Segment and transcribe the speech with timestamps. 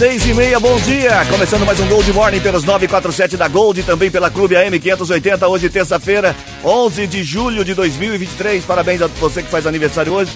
[0.00, 1.26] Seis e meia, bom dia!
[1.26, 5.46] Começando mais um Gold Morning pelos 947 da Gold e também pela Clube AM 580,
[5.46, 8.64] hoje terça-feira, 11 de julho de 2023.
[8.64, 10.32] Parabéns a você que faz aniversário hoje.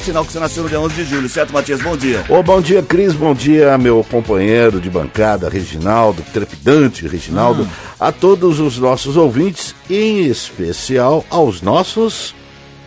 [0.00, 1.80] Sinal que você nasceu no dia 11 de julho, certo, Matias?
[1.80, 2.24] Bom dia.
[2.28, 3.12] Ô, bom dia, Cris.
[3.12, 7.62] Bom dia, meu companheiro de bancada, Reginaldo, trepidante Reginaldo.
[7.62, 7.68] Hum.
[8.00, 12.34] A todos os nossos ouvintes, em especial aos nossos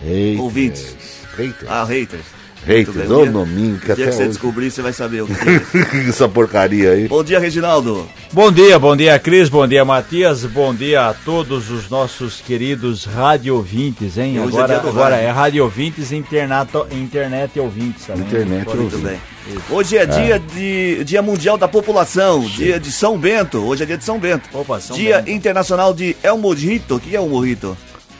[0.03, 0.39] haters.
[0.41, 0.95] Ouvintes.
[1.37, 1.71] Haters.
[1.71, 2.38] Ah, haters.
[2.65, 4.93] Haters, ô O dia- nominho, que O dia até que você hoje- descobrir, você vai
[4.93, 6.07] saber o que é.
[6.09, 7.07] essa porcaria aí.
[7.07, 8.07] Bom dia, Reginaldo.
[8.31, 13.05] Bom dia, bom dia Cris, bom dia Matias, bom dia a todos os nossos queridos
[13.05, 14.39] rádio ouvintes, hein?
[14.39, 15.27] Hoje é Agora, dia do agora rádio.
[15.27, 18.27] é rádio ouvintes e internet, internet ouvintes também.
[18.27, 19.19] Internet Pode- Muito ouvintes.
[19.47, 19.59] bem.
[19.71, 23.57] Hoje é dia de Dia Mundial da População, dia de São Bento.
[23.65, 24.47] Hoje é dia de São Bento.
[24.53, 25.31] Opa, São dia Bento.
[25.31, 26.97] Internacional de El Mojito.
[26.97, 27.75] O que é o mojito?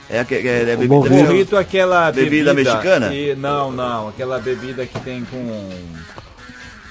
[0.10, 3.10] É, aque- é, é bebida, é aquela Bebida bebida, mexicana?
[3.10, 5.70] que- não, não, aquela bebida que tem com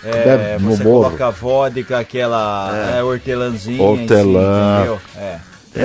[0.05, 1.05] é, no você bolo.
[1.05, 3.03] coloca vodka, aquela é.
[3.03, 4.05] hortelãzinha, Hortelã.
[4.07, 5.01] em si, entendeu?
[5.17, 5.39] É.
[5.75, 5.83] É,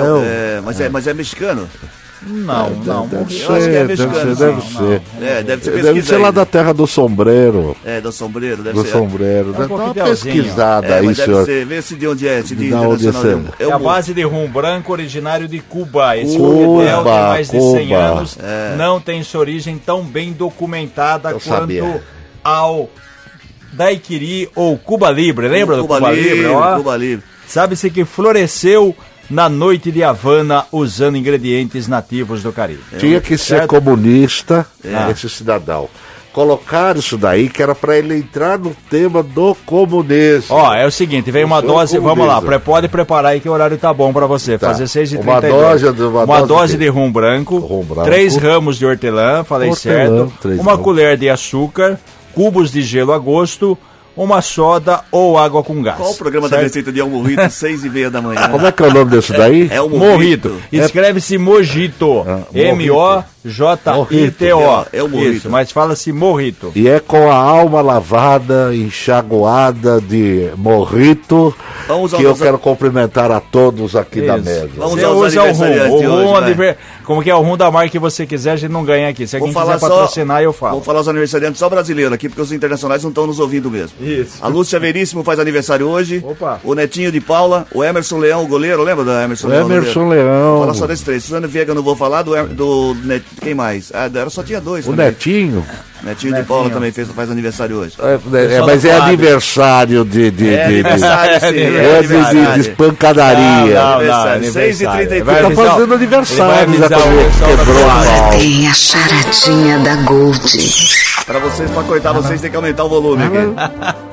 [0.56, 1.68] é, mas, é, mas é mexicano?
[2.22, 3.42] Não, não, Deve morrito.
[3.42, 4.60] Eu acho que é ser, deve mexicano, ser, não, deve não.
[4.62, 5.02] ser.
[5.20, 7.76] É, deve ser Deve ser lá da terra do sombreiro.
[7.84, 8.92] É, do sombreiro, deve Do ser.
[8.92, 9.48] sombreiro.
[9.50, 10.34] um Dá uma coquetelzinho.
[10.34, 11.44] pesquisada É, aí, mas deve senhor.
[11.44, 14.22] ser, vê se de onde é, se de Da onde É, É a base de
[14.22, 16.16] rum branco originário de Cuba.
[16.16, 17.98] Esse Cuba, coquetel tem mais de 100 Cuba.
[17.98, 18.74] anos, É.
[18.76, 22.02] não tem sua origem tão bem documentada Eu quanto sabia.
[22.42, 22.88] ao
[23.72, 25.48] daiquiri ou Cuba Libre.
[25.48, 26.76] Lembra do Cuba, Cuba Livre, Libre?
[26.76, 27.24] Cuba Livre.
[27.46, 28.96] Sabe-se que floresceu
[29.34, 32.80] na noite de Havana usando ingredientes nativos do Caribe.
[32.98, 33.68] Tinha que ser Certo?
[33.70, 35.10] comunista, É.
[35.10, 35.88] esse cidadão.
[36.32, 40.54] Colocaram isso daí que era para ele entrar no tema do comunismo.
[40.56, 43.76] Ó, é o seguinte, vem uma dose, vamos lá, pode preparar aí que o horário
[43.76, 44.68] tá bom pra você, Tá.
[44.68, 47.84] fazer 6 e Uma 32 dose de- uma uma dose dose de- rum branco, Rum
[47.84, 48.04] branco.
[48.04, 50.84] três ramos de hortelã, falei Hortelã, certo, uma ramos.
[50.84, 51.98] colher de açúcar,
[52.34, 53.78] cubos de gelo a gosto,
[54.16, 55.96] uma soda ou água com gás.
[55.96, 56.68] Qual o programa da certo?
[56.68, 58.48] receita de El Mojito, seis e meia da manhã?
[58.48, 59.68] Como é que é o nome desse daí?
[59.70, 60.50] É o Morrito.
[60.50, 60.62] Mojito.
[60.72, 62.24] Escreve-se Mojito.
[62.26, 62.42] Ah,
[63.44, 64.86] M-O-J-I-T-O.
[64.92, 65.32] É o Mojito.
[65.36, 66.72] Isso, mas fala-se Morrito.
[66.74, 71.54] E é com a alma lavada, enxaguada de morrito,
[71.86, 74.44] Vamos ao que eu nosso- quero cumprimentar a todos aqui da Isso.
[74.44, 74.70] mesa.
[74.76, 75.64] Vamos Você usa o rum.
[75.64, 78.56] O rum, hoje, aniver- como que é o rum da marca que você quiser, a
[78.56, 79.26] gente não ganha aqui.
[79.26, 80.72] Se Vou alguém falar quiser só- patrocinar, eu falo.
[80.72, 83.96] Vamos falar os aniversariantes só brasileiro aqui, porque os internacionais não estão nos ouvindo mesmo.
[84.00, 84.38] Isso.
[84.40, 86.22] A Lúcia Veríssimo faz aniversário hoje.
[86.26, 86.60] Opa.
[86.64, 87.66] O Netinho de Paula.
[87.74, 88.82] O Emerson Leão, o goleiro.
[88.82, 89.70] Lembra do Emerson O Leão?
[89.70, 90.08] Emerson?
[90.08, 90.50] Leão.
[90.52, 91.24] Vou falar só desses três.
[91.24, 92.22] Suzano Viega eu não vou falar.
[92.22, 93.24] Do, do Net...
[93.40, 93.90] Quem mais?
[93.94, 95.06] Ah, era, só tinha dois O também.
[95.06, 95.64] Netinho,
[96.04, 97.94] Netinho, de Paula também fez, faz aniversário hoje.
[98.00, 101.46] é, é, mas é aniversário de, de, É de- aniversário, sim.
[101.46, 101.50] É
[101.98, 102.60] é de- de, aniversário.
[102.60, 103.44] espancadaria.
[103.44, 105.08] Não, não, Aniversário, aniversário.
[105.08, 105.22] 6h33.
[105.24, 106.88] Vai Tá avisar- fazendo aniversário, da
[107.46, 108.30] quebrou pau.
[108.38, 110.40] Tem a charadinha da Gold.
[111.26, 114.04] Pra vocês, pra cortar vocês, tem que aumentar o volume aqui.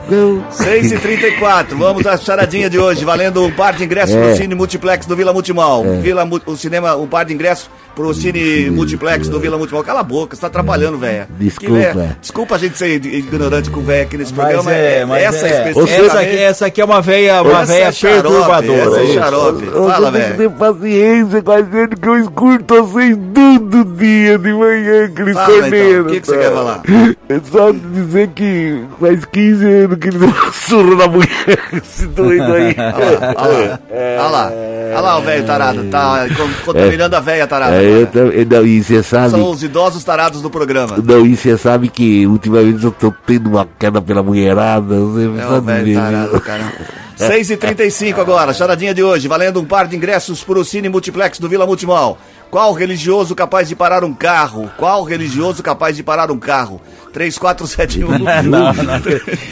[0.50, 4.22] 6h34, vamos à charadinha de hoje, valendo um par de ingressos É.
[4.28, 5.84] pro Cine Multiplex do Vila Multimal.
[6.02, 9.84] Vila, Mu- o cinema, um par de ingressos pro Cine Multiplex do Vila Multimal.
[9.84, 11.25] Cala a boca, você tá atrapalhando, velho.
[11.38, 11.75] Desculpa.
[11.90, 14.72] Que véia- Desculpa a gente ser ignorante com o velho aqui nesse Mas programa.
[14.74, 15.50] é, mas essa é.
[15.69, 18.81] especificamente- Essa aqui, essa aqui é uma veia, uma Essa veia é xarope, perturbadora.
[18.81, 19.66] essa é xarope.
[19.66, 20.52] Fala, velho.
[20.52, 26.02] paciência com a gente que eu escuto vocês todo dia de manhã, Cris Fala, então,
[26.02, 26.81] o que que você quer falar?
[27.30, 31.30] É só dizer que faz 15 anos que ele deu um surro na mulher,
[31.74, 32.75] esse doido aí.
[32.78, 34.52] Olha lá, olha lá.
[34.91, 37.81] Olha lá o velho tarado, tá con- contaminando a velha tarada.
[37.81, 40.97] É, eu, também- não, e você sabe, São os idosos tarados do programa.
[41.02, 45.48] não, e você sabe que ultimamente eu tô tendo uma queda pela mulherada, você É
[45.48, 46.74] sabe velho tarado, cara.
[47.22, 51.48] 6h35 agora, charadinha de hoje, valendo um par de ingressos para o Cine Multiplex do
[51.48, 52.18] Vila Multimal.
[52.50, 54.70] Qual religioso capaz de parar um carro?
[54.76, 56.82] Qual religioso capaz de parar um carro?
[57.12, 58.10] 3471.
[58.44, 59.02] Não, não.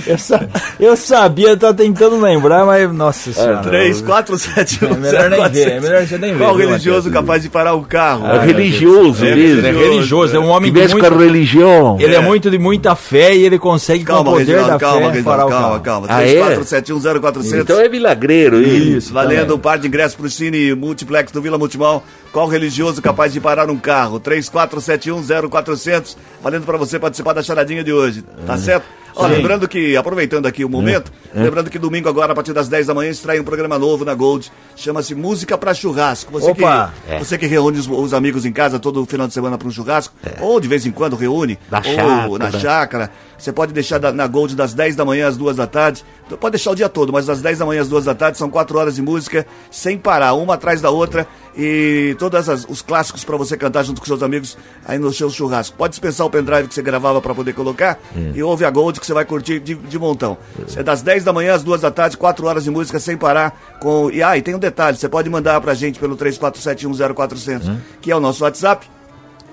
[0.08, 0.48] Eu, sa-
[0.80, 3.58] eu sabia, tá tentando lembrar, mas nossa senhora.
[3.60, 4.94] 3471.
[4.94, 6.40] É melhor nem ver, é melhor você nem ver.
[6.40, 8.26] Qual religioso capaz de parar um carro?
[8.28, 9.68] É religioso É mesmo.
[9.68, 11.98] É religioso, é um Que homem de mexe com a muito, religião.
[12.00, 15.12] ele é muito de muita fé e ele consegue com o Calma, poder da calma,
[15.12, 15.82] fé parar Reginaldo, o calma, carro.
[15.82, 16.08] calma.
[16.10, 16.56] Ah, é?
[16.58, 17.62] 34710400.
[17.62, 18.98] Então é milagreiro ele.
[18.98, 19.56] Isso, Valendo também.
[19.56, 22.04] um par de ingressos para o Cine Multiplex do Vila Multimal.
[22.32, 24.20] Qual religioso capaz de parar um carro?
[24.20, 26.16] 34710400.
[26.42, 28.24] Valendo para você participar da charadinha de hoje.
[28.46, 28.86] Tá certo?
[29.16, 32.88] Ó, lembrando que, aproveitando aqui o momento, lembrando que domingo agora, a partir das 10
[32.88, 36.32] da manhã, estreia um programa novo na Gold, chama-se Música pra Churrasco.
[36.32, 36.94] Você Opa!
[37.06, 39.72] que, você que reúne os, os amigos em casa todo final de semana para um
[39.72, 42.38] churrasco, ou de vez em quando reúne, Na ou chácara.
[42.38, 45.68] na chácara, você pode deixar da- na Gold das 10 da manhã às 2 da
[45.68, 48.14] tarde, Então, pode deixar o dia todo, mas das 10 da manhã às 2 da
[48.14, 51.28] tarde são 4 horas de música, sem parar, uma atrás da outra,
[51.60, 54.58] e todos os clássicos para você cantar junto com seus amigos
[54.88, 55.76] aí no seu churrasco.
[55.76, 58.00] Pode dispensar o pendrive que você gravava para poder colocar
[58.34, 60.38] e ouve a Gold que você vai curtir de, de montão.
[60.76, 63.78] É das 10 da manhã às 2 da tarde, 4 horas de música sem parar.
[63.82, 64.10] Com...
[64.10, 68.16] E ah, e tem um detalhe, você pode mandar pra gente pelo 34710400, que é
[68.16, 68.88] o nosso WhatsApp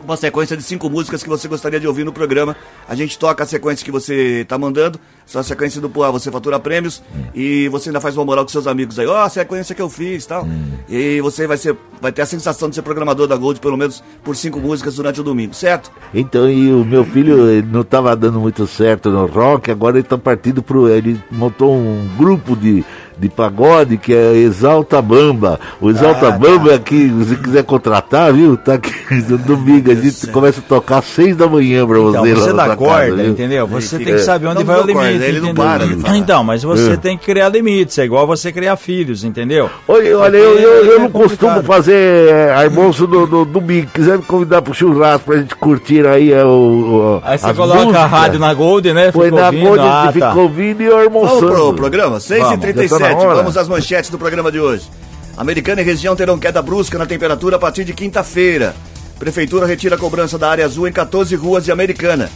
[0.04, 2.56] uma sequência de cinco músicas que você gostaria de ouvir no programa.
[2.88, 6.30] A gente toca a sequência que você tá mandando, só a sequência do Poá, você
[6.30, 7.02] fatura prêmios
[7.34, 9.88] e você ainda faz uma moral com seus amigos aí, ó, a sequência que eu
[9.90, 10.46] fiz tal.
[10.88, 14.02] E você vai ser, vai ter a sensação de ser programador da Gold pelo menos
[14.22, 15.90] por cinco músicas durante o domingo, certo?
[16.14, 20.16] Então, e o meu filho não estava dando muito certo no rock, agora ele tá
[20.16, 20.88] partindo pro.
[20.88, 22.84] Ele montou um grupo de,
[23.18, 25.58] de pagode que é Exalta Bamba.
[25.80, 28.56] O Exalta Bamba é que, se quiser contratar, viu?
[28.56, 28.92] Tá aqui
[29.28, 29.90] no domingo.
[29.90, 32.18] A gente começa a tocar às seis da manhã pra você.
[32.18, 33.66] Então, você dá corda, casa, entendeu?
[33.66, 35.24] Você Ele tem que fica- saber onde Não vai o dou corda, limite.
[35.28, 36.16] ele não para de falar.
[36.16, 36.96] Então, mas você É.
[36.96, 39.70] tem que criar limites, é igual você criar filhos, entendeu?
[39.88, 41.94] Olha, olha eu, eu, eu não É costumo fazer
[42.28, 43.88] é, almoço no, no domingo.
[43.94, 47.80] Quiser me convidar pro churrasco pra gente curtir aí é, o, o- Aí você coloca
[47.80, 49.10] a músicas, rádio na Gold, né?
[49.12, 50.12] Foi na ouvindo, Gold, ah, a tá.
[50.12, 51.46] fica ouvindo e Vamos almoçando.
[51.52, 53.34] pro programa, 6h37, hora.
[53.34, 54.90] vamos às manchetes do programa de hoje.
[55.36, 58.74] Americana e região terão queda brusca na temperatura a partir de quinta-feira.
[59.18, 62.30] Prefeitura retira a cobrança da área azul em 14 ruas de Americana.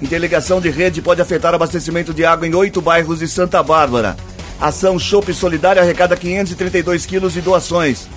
[0.00, 4.16] Interligação de rede pode afetar abastecimento de água em oito bairros de Santa Bárbara.
[4.60, 8.08] Ação Chopp Solidária arrecada 532 quilos de doações.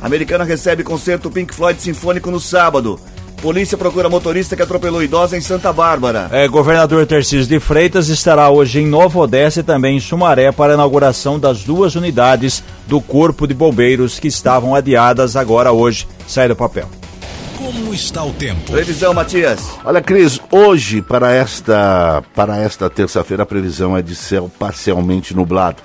[0.00, 3.00] Americana recebe concerto Pink Floyd Sinfônico no sábado.
[3.40, 6.28] Polícia procura motorista que atropelou idosa em Santa Bárbara.
[6.32, 10.72] É, governador Tarcísio de Freitas estará hoje em Nova Odessa e também em Sumaré para
[10.72, 16.08] a inauguração das duas unidades do Corpo de Bombeiros que estavam adiadas agora hoje.
[16.26, 16.88] Sai do papel.
[17.56, 18.72] Como está o tempo?
[18.72, 19.60] Previsão, Matias.
[19.84, 25.82] Olha, Cris, hoje para esta para esta terça-feira a previsão é de céu parcialmente nublado.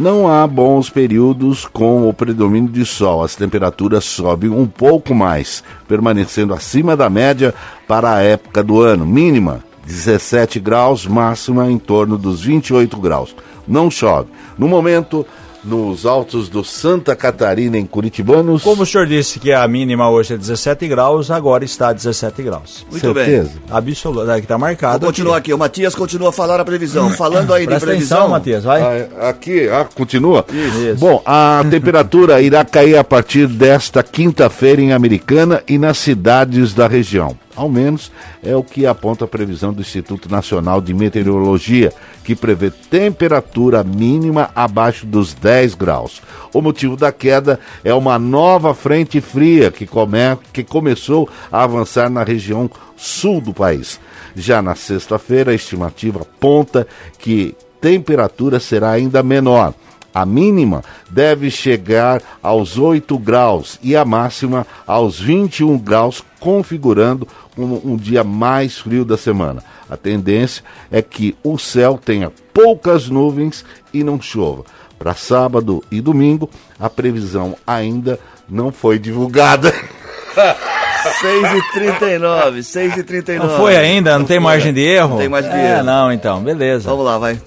[0.00, 3.22] Não há bons períodos com o predomínio de sol.
[3.22, 7.54] As temperaturas sobem um pouco mais, permanecendo acima da média
[7.86, 9.04] para a época do ano.
[9.04, 13.36] Mínima 17 graus, máxima em torno dos 28 graus.
[13.68, 14.30] Não chove.
[14.56, 15.26] No momento,
[15.64, 18.62] nos altos do Santa Catarina, em Curitibanos.
[18.62, 22.86] Como o senhor disse que a mínima hoje é 17 graus, agora está 17 graus.
[22.90, 23.50] Muito certeza?
[23.50, 23.62] bem.
[23.70, 25.00] Absoluto, é que está marcado.
[25.00, 25.52] Vou continuar aqui.
[25.52, 27.10] O Matias continua a falar a previsão.
[27.10, 28.18] Falando aí de Presta previsão.
[28.18, 29.08] atenção, Matias, vai.
[29.18, 30.44] Ah, aqui, ah, continua?
[30.50, 30.96] Isso.
[30.98, 36.86] Bom, a temperatura irá cair a partir desta quinta-feira em Americana e nas cidades da
[36.86, 37.36] região.
[37.56, 38.10] Ao menos
[38.42, 41.92] é o que aponta a previsão do Instituto Nacional de Meteorologia,
[42.24, 46.22] que prevê temperatura mínima abaixo dos 10 graus.
[46.52, 50.18] O motivo da queda é uma nova frente fria que, come,
[50.52, 54.00] que começou a avançar na região sul do país.
[54.34, 56.86] Já na sexta-feira, a estimativa aponta
[57.18, 59.74] que temperatura será ainda menor.
[60.12, 67.92] A mínima deve chegar aos 8 graus e a máxima aos 21 graus, configurando um,
[67.92, 69.62] um dia mais frio da semana.
[69.90, 74.64] A tendência é que o céu tenha poucas nuvens e não chova.
[74.98, 76.48] Para sábado e domingo,
[76.78, 79.74] a previsão ainda não foi divulgada.
[81.00, 83.38] 6h39, 6h39.
[83.38, 84.18] Não foi ainda?
[84.18, 84.44] Não, tem foi.
[84.44, 85.10] margem de erro?
[85.10, 85.82] Não tem margem de é, erro.
[85.84, 86.88] não, então, beleza.
[86.88, 87.40] Vamos lá, vai.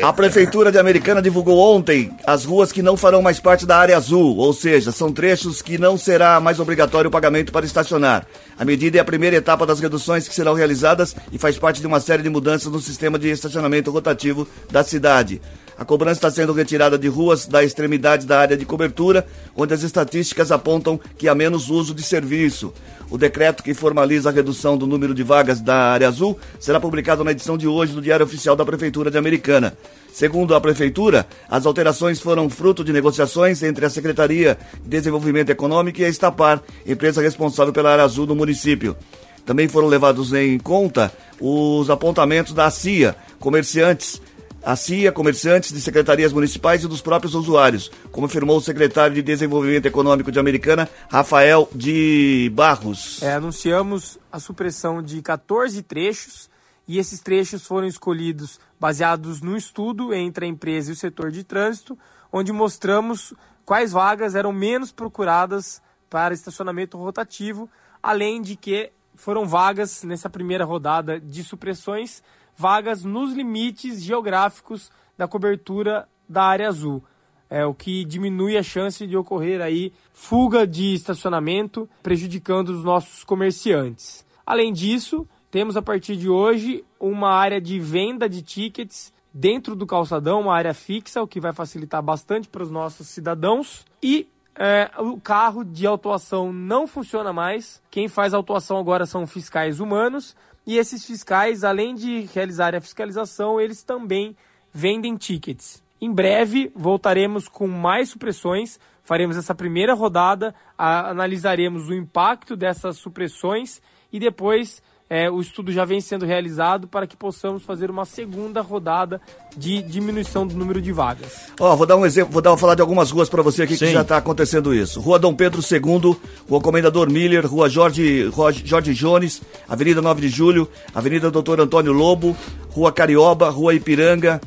[0.00, 3.96] A Prefeitura de Americana divulgou ontem as ruas que não farão mais parte da área
[3.96, 8.24] azul, ou seja, são trechos que não será mais obrigatório o pagamento para estacionar.
[8.56, 11.86] A medida é a primeira etapa das reduções que serão realizadas e faz parte de
[11.88, 15.42] uma série de mudanças no sistema de estacionamento rotativo da cidade.
[15.82, 19.82] A cobrança está sendo retirada de ruas da extremidade da área de cobertura, onde as
[19.82, 22.72] estatísticas apontam que há menos uso de serviço.
[23.10, 27.24] O decreto que formaliza a redução do número de vagas da área azul será publicado
[27.24, 29.76] na edição de hoje do Diário Oficial da Prefeitura de Americana.
[30.12, 36.00] Segundo a Prefeitura, as alterações foram fruto de negociações entre a Secretaria de Desenvolvimento Econômico
[36.00, 38.96] e a Estapar, empresa responsável pela área azul do município.
[39.44, 44.22] Também foram levados em conta os apontamentos da CIA, comerciantes,
[44.64, 49.22] a CIA, comerciantes de secretarias municipais e dos próprios usuários, como afirmou o secretário de
[49.22, 53.22] Desenvolvimento Econômico de Americana, Rafael de Barros.
[53.22, 56.50] É, anunciamos a supressão de 14 trechos
[56.86, 61.44] e esses trechos foram escolhidos baseados no estudo entre a empresa e o setor de
[61.44, 61.98] trânsito,
[62.32, 67.68] onde mostramos quais vagas eram menos procuradas para estacionamento rotativo,
[68.02, 72.22] além de que foram vagas nessa primeira rodada de supressões,
[72.62, 74.88] vagas nos limites geográficos
[75.18, 77.02] da cobertura da área azul.
[77.50, 83.24] É, o que diminui a chance de ocorrer aí fuga de estacionamento, prejudicando os nossos
[83.24, 84.24] comerciantes.
[84.46, 89.84] Além disso, temos a partir de hoje uma área de venda de tickets dentro do
[89.84, 93.84] calçadão, uma área fixa, o que vai facilitar bastante para os nossos cidadãos.
[94.00, 97.82] E é, o carro de autuação não funciona mais.
[97.90, 100.36] Quem faz autuação agora são fiscais humanos.
[100.66, 104.36] E esses fiscais, além de realizarem a fiscalização, eles também
[104.72, 105.82] vendem tickets.
[106.00, 113.80] Em breve voltaremos com mais supressões, faremos essa primeira rodada, analisaremos o impacto dessas supressões
[114.12, 118.62] e depois é, o estudo já vem sendo realizado para que possamos fazer uma segunda
[118.62, 119.20] rodada
[119.54, 121.50] de diminuição do número de vagas.
[121.60, 123.76] Ó, vou dar um exemplo, vou dar, vou falar de algumas ruas para você aqui
[123.76, 123.84] Sim.
[123.84, 125.02] que já está acontecendo isso.
[125.02, 126.16] Rua Dom Pedro II,
[126.48, 131.92] Rua Comendador Miller, Rua Jorge, Rua Jorge Jones, Avenida 9 de Julho, Avenida Doutor Antônio
[131.92, 132.34] Lobo,
[132.70, 134.40] Rua Carioba, Rua Ipiranga,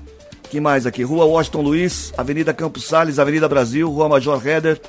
[0.50, 1.04] que mais aqui?
[1.04, 4.82] Rua Washington Luiz, Avenida Campos Sales, Avenida Brasil, Rua Major Heder,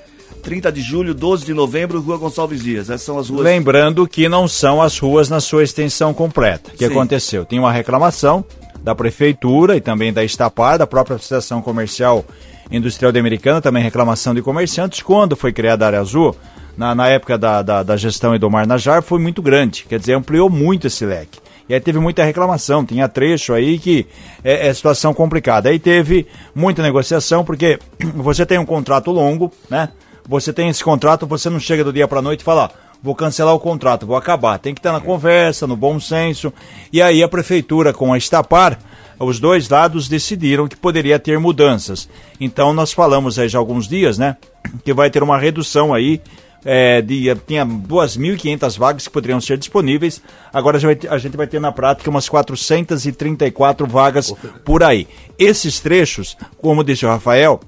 [0.42, 2.88] 30 de julho, 12 de novembro, Rua Gonçalves Dias.
[2.88, 3.42] Essas são as ruas.
[3.42, 6.70] Lembrando que não são as ruas na sua extensão completa.
[6.70, 6.92] O que Sim.
[6.92, 7.44] aconteceu?
[7.44, 8.44] Tem uma reclamação
[8.82, 12.24] da prefeitura e também da Estapar, da própria Associação Comercial
[12.70, 15.02] Industrial de Americana, também reclamação de comerciantes.
[15.02, 16.36] Quando foi criada a área azul,
[16.76, 19.86] na, na época da, da, da gestão Edomar Najar, foi muito grande.
[19.88, 21.40] Quer dizer, ampliou muito esse leque.
[21.68, 24.06] E aí teve muita reclamação, tinha trecho aí que
[24.44, 25.68] é, é situação complicada.
[25.68, 27.78] Aí teve muita negociação, porque
[28.14, 29.88] você tem um contrato longo, né?
[30.28, 32.68] Você tem esse contrato, você não chega do dia para noite e fala, ó,
[33.02, 34.58] vou cancelar o contrato, vou acabar.
[34.58, 36.52] Tem que estar na conversa, no bom senso.
[36.92, 38.78] E aí a prefeitura com a Estapar,
[39.18, 42.08] os dois lados decidiram que poderia ter mudanças.
[42.40, 44.36] Então nós falamos aí já há alguns dias, né?
[44.84, 46.20] Que vai ter uma redução aí
[46.66, 50.20] é, de, tinha 2.500 vagas que poderiam ser disponíveis,
[50.52, 55.06] agora vai a gente vai ter na prática umas 434 vagas por aí.
[55.38, 57.60] Esses trechos, como disse o Rafael,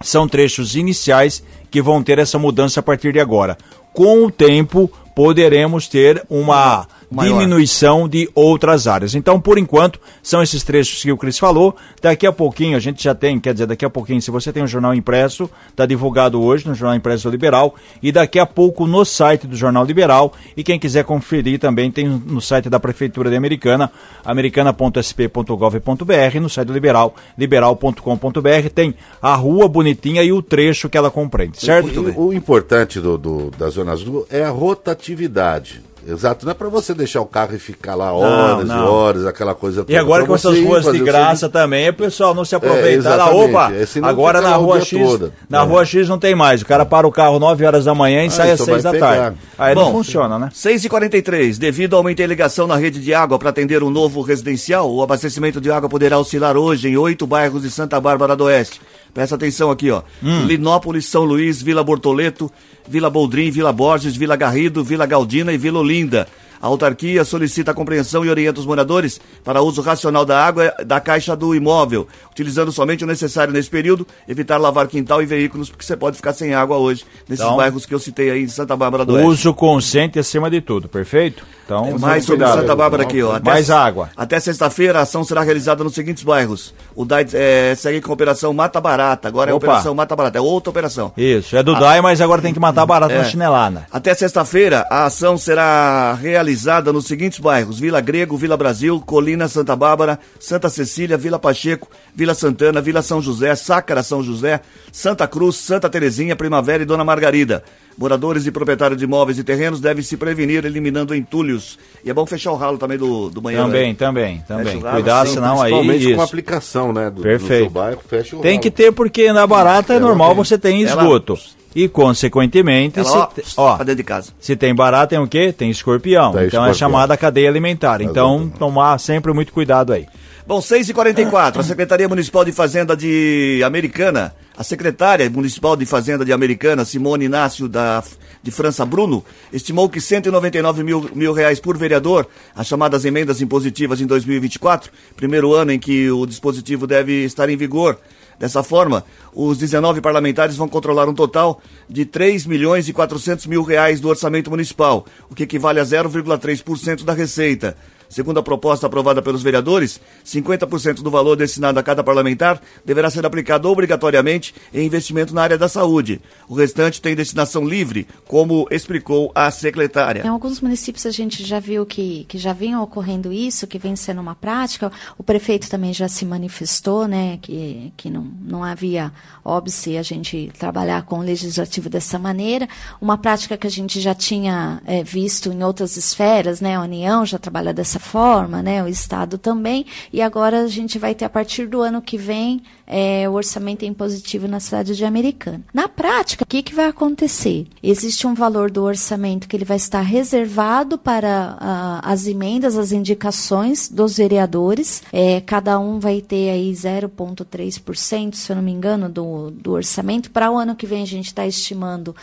[0.00, 3.56] são trechos iniciais que vão ter essa mudança a partir de agora.
[3.92, 7.38] Com o tempo, poderemos ter uma Maior.
[7.38, 9.14] diminuição de outras áreas.
[9.14, 11.76] Então, por enquanto, são esses trechos que o Cris falou.
[12.02, 14.62] Daqui a pouquinho a gente já tem, quer dizer, daqui a pouquinho, se você tem
[14.62, 19.04] um jornal impresso, está divulgado hoje no Jornal Impresso Liberal e daqui a pouco no
[19.04, 20.32] site do Jornal Liberal.
[20.56, 23.90] E quem quiser conferir também tem no site da Prefeitura de Americana,
[24.24, 31.10] americana.sp.gov.br, no site do Liberal, liberal.com.br, tem a rua bonitinha e o trecho que ela
[31.10, 31.88] compreende, certo?
[31.88, 35.80] E o importante do, do- da Zona Azul é a rotatividade.
[36.08, 38.86] Exato, não é para você deixar o carro e ficar lá horas e não.
[38.92, 39.92] horas, aquela coisa toda.
[39.92, 43.16] E agora Pra com essas ruas de graça seu- também, o pessoal não se aproveitar
[43.16, 43.50] lá, exatamente.
[43.50, 45.32] opa, É, agora na lá rua X, todo.
[45.50, 45.64] na É.
[45.64, 48.30] rua X não tem mais, o cara para o carro 9 horas da manhã e
[48.30, 49.16] sai às só 6 da vai tarde.
[49.16, 49.34] pegar.
[49.58, 50.48] Aí não Bom, funciona, né?
[50.52, 51.58] 6h43.
[51.58, 55.02] Devido ao aumento em ligação na rede de água para atender um novo residencial, o
[55.02, 58.80] abastecimento de água poderá oscilar hoje em oito bairros de Santa Bárbara do Oeste.
[59.12, 60.02] Presta atenção aqui, ó.
[60.22, 62.50] Linópolis, São Luís, Vila Bortoleto,
[62.88, 66.26] Vila Boldrin, Vila Borges, Vila Garrido, Vila Galdina e Vila Olinda.
[66.60, 70.98] A autarquia solicita a compreensão e orienta os moradores para uso racional da água da
[70.98, 75.84] caixa do imóvel, utilizando somente o necessário nesse período, evitar lavar quintal e veículos, porque
[75.84, 78.74] você pode ficar sem água hoje nesses Então, bairros que eu citei aí em Santa
[78.74, 79.28] Bárbara do Oeste.
[79.28, 81.44] Uso consciente acima de tudo, perfeito?
[81.66, 82.46] Então, vamos mais sobre.
[82.46, 83.32] Santa Bárbara aqui, ó.
[83.34, 84.08] Até- Mais água.
[84.16, 86.72] Até sexta-feira, a ação será realizada nos seguintes bairros.
[86.94, 89.26] O DAI é, segue com a Operação Mata Barata.
[89.26, 89.56] Agora é a.
[89.56, 90.38] Operação Mata Barata.
[90.38, 91.12] É outra operação.
[91.16, 93.18] Isso, é do DAI, mas agora tem que matar barato É.
[93.18, 93.84] na chinelada.
[93.92, 99.74] Até sexta-feira, a ação será realizada nos seguintes bairros: Vila Grego, Vila Brasil, Colina, Santa
[99.74, 104.60] Bárbara, Santa Cecília, Vila Pacheco, Vila Santana, Vila São José, Sácara São José,
[104.92, 107.64] Santa Cruz, Santa Terezinha, Primavera e Dona Margarida.
[107.98, 111.78] Moradores e proprietários de imóveis e terrenos devem se prevenir eliminando entulhos.
[112.04, 113.64] E é bom fechar o ralo também do, do banheiro.
[113.66, 113.94] Também, aí.
[113.94, 114.78] também, também.
[114.80, 115.72] Ralo, Cuidar, sim, senão aí.
[115.72, 117.08] Principalmente com a aplicação, né?
[117.10, 117.64] Do, Perfeito.
[117.64, 118.62] do seu bairro, fecha o Tem ralo.
[118.62, 120.36] que ter, porque na barata é Ela normal tem.
[120.36, 121.38] você tem Ela- esgoto.
[121.74, 124.32] E, consequentemente, Ela, se ó, pra dentro de casa.
[124.40, 125.52] se tem barata, tem o quê?
[125.52, 126.32] Tem escorpião.
[126.32, 126.74] Tem então é escorpião.
[126.74, 128.00] chamada cadeia alimentar.
[128.00, 130.06] Então, tomar sempre muito cuidado aí.
[130.46, 136.32] Bom, 6h44, a Secretaria Municipal de Fazenda de Americana, a secretária municipal de Fazenda de
[136.32, 138.02] Americana, Simone Inácio da,
[138.42, 144.00] de França Bruno, estimou que 199 mil, mil reais por vereador, as chamadas emendas impositivas
[144.00, 147.98] em 2024, primeiro ano em que o dispositivo deve estar em vigor.
[148.38, 153.62] Dessa forma, os 19 parlamentares vão controlar um total de 3 milhões e 400 mil
[153.62, 157.76] reais do orçamento municipal, o que equivale a 0,3% da receita.
[158.08, 163.26] Segundo a proposta aprovada pelos vereadores, 50% do valor destinado a cada parlamentar deverá ser
[163.26, 166.20] aplicado obrigatoriamente em investimento na área da saúde.
[166.48, 170.22] O restante tem destinação livre, como explicou a secretária.
[170.24, 173.96] Em alguns municípios a gente já viu que, que já vinha ocorrendo isso, que vem
[173.96, 174.90] sendo uma prática.
[175.18, 179.12] O prefeito também já se manifestou, né, que, que não, não havia
[179.44, 182.68] óbice a gente trabalhar com o legislativo dessa maneira.
[183.00, 187.24] Uma prática que a gente já tinha é, visto em outras esferas, né, a União
[187.24, 191.30] já trabalha dessa forma, né, o Estado também, e agora a gente vai ter a
[191.30, 195.62] partir do ano que vem é, o orçamento em positivo na cidade de Americana.
[195.74, 197.66] Na prática, o que, que vai acontecer?
[197.82, 202.92] Existe um valor do orçamento que ele vai estar reservado para uh, as emendas, as
[202.92, 205.02] indicações dos vereadores.
[205.12, 210.30] É, cada um vai ter aí 0,3%, se eu não me engano, do, do orçamento.
[210.30, 212.14] Para o ano que vem, a gente está estimando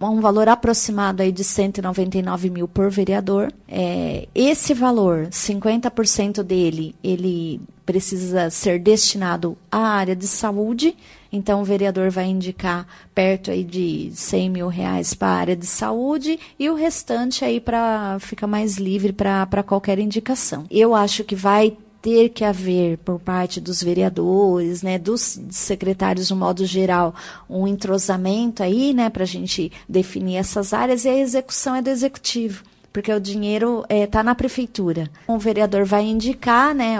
[0.00, 3.52] um valor aproximado aí de 199 mil por vereador.
[3.68, 10.96] É, esse valor, 50% dele, ele precisa ser destinado à área de saúde.
[11.32, 15.66] Então, o vereador vai indicar perto aí de 100 mil reais para a área de
[15.66, 20.64] saúde e o restante aí para ficar mais livre para qualquer indicação.
[20.70, 21.76] Eu acho que vai
[22.06, 27.12] ter que haver por parte dos vereadores, né, dos secretários no modo geral,
[27.50, 31.90] um entrosamento aí, né, para a gente definir essas áreas e a execução é do
[31.90, 32.62] executivo
[32.96, 35.10] porque o dinheiro está eh, é, na prefeitura.
[35.26, 36.96] O vereador vai indicar né,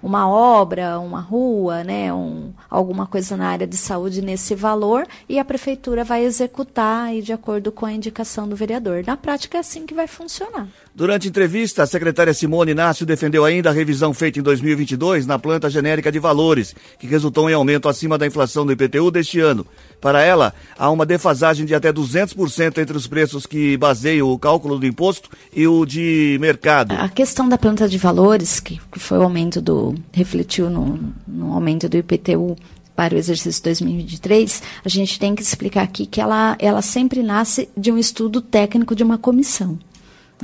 [0.00, 5.40] uma obra, uma rua, né, um, alguma coisa na área de saúde nesse valor e
[5.40, 9.02] a prefeitura vai executar aí, de acordo com a indicação do vereador.
[9.04, 10.68] Na prática é assim que vai funcionar.
[10.94, 15.68] Durante entrevista, a secretária Simone Inácio defendeu ainda a revisão feita em 2022 na planta
[15.68, 19.66] genérica de valores, que resultou em aumento acima da inflação do IPTU deste ano.
[20.04, 24.78] Para ela, há uma defasagem de até 200% entre os preços que baseiam o cálculo
[24.78, 26.92] do imposto e o de mercado.
[26.92, 29.94] A questão da planta de valores, que foi o aumento do.
[30.12, 32.54] refletiu no, no aumento do IPTU
[32.94, 37.70] para o exercício 2023, a gente tem que explicar aqui que ela, ela sempre nasce
[37.74, 39.78] de um estudo técnico de uma comissão.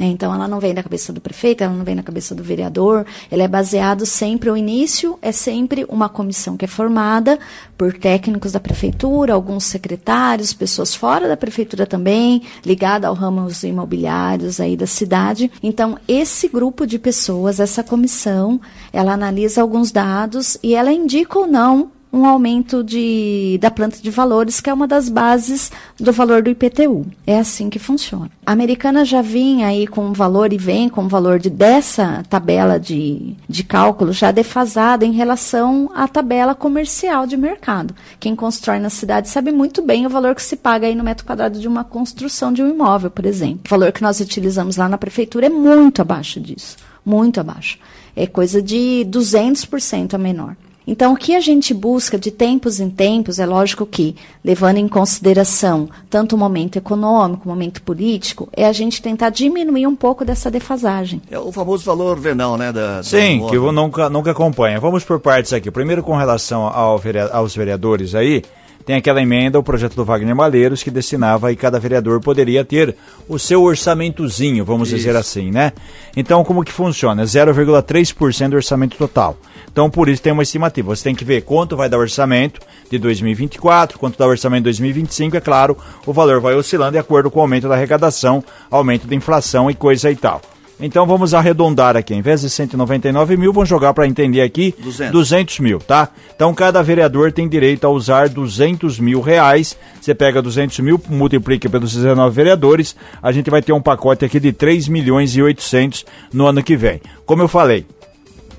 [0.00, 0.06] Né?
[0.06, 3.04] Então, ela não vem da cabeça do prefeito, ela não vem da cabeça do vereador,
[3.30, 7.38] ela é baseado sempre, o início é sempre uma comissão que é formada
[7.76, 14.58] por técnicos da prefeitura, alguns secretários, pessoas fora da prefeitura também, ligada ao ramos imobiliários
[14.58, 15.52] aí da cidade.
[15.62, 18.58] Então, esse grupo de pessoas, essa comissão,
[18.94, 24.10] ela analisa alguns dados e ela indica ou não um aumento de, da planta de
[24.10, 27.06] valores, que é uma das bases do valor do IPTU.
[27.26, 28.30] É assim que funciona.
[28.44, 32.24] A americana já vinha aí com um valor e vem com um valor de, dessa
[32.28, 37.94] tabela de, de cálculo já defasada em relação à tabela comercial de mercado.
[38.18, 41.24] Quem constrói na cidade sabe muito bem o valor que se paga aí no metro
[41.24, 43.60] quadrado de uma construção de um imóvel, por exemplo.
[43.66, 46.76] O valor que nós utilizamos lá na prefeitura é muito abaixo disso.
[47.04, 47.78] Muito abaixo.
[48.16, 50.56] É coisa de 200% a menor.
[50.90, 54.88] Então, o que a gente busca de tempos em tempos, é lógico que, levando em
[54.88, 60.24] consideração tanto o momento econômico, o momento político, é a gente tentar diminuir um pouco
[60.24, 61.22] dessa defasagem.
[61.30, 62.72] É o famoso valor venal, né?
[62.72, 64.80] Da, Sim, que eu nunca, nunca acompanha.
[64.80, 65.70] Vamos por partes aqui.
[65.70, 67.00] Primeiro, com relação ao,
[67.32, 68.42] aos vereadores aí,
[68.84, 72.96] tem aquela emenda, o projeto do Wagner Malheiros, que destinava e cada vereador poderia ter
[73.28, 74.96] o seu orçamentozinho, vamos Isso.
[74.96, 75.72] dizer assim, né?
[76.16, 77.22] Então, como que funciona?
[77.24, 79.36] 0,3% do orçamento total.
[79.70, 80.94] Então, por isso tem uma estimativa.
[80.94, 84.60] Você tem que ver quanto vai dar o orçamento de 2024, quanto dá o orçamento
[84.60, 88.42] de 2025, é claro, o valor vai oscilando de acordo com o aumento da arrecadação,
[88.70, 90.40] aumento da inflação e coisa e tal.
[90.80, 92.14] Então vamos arredondar aqui.
[92.14, 95.12] Em vez de 199 mil, vamos jogar para entender aqui 200.
[95.12, 96.08] 200 mil, tá?
[96.34, 99.76] Então cada vereador tem direito a usar 200 mil reais.
[100.00, 104.40] Você pega 200 mil, multiplica pelos 19 vereadores, a gente vai ter um pacote aqui
[104.40, 107.00] de 3 milhões e 800 no ano que vem.
[107.26, 107.84] Como eu falei,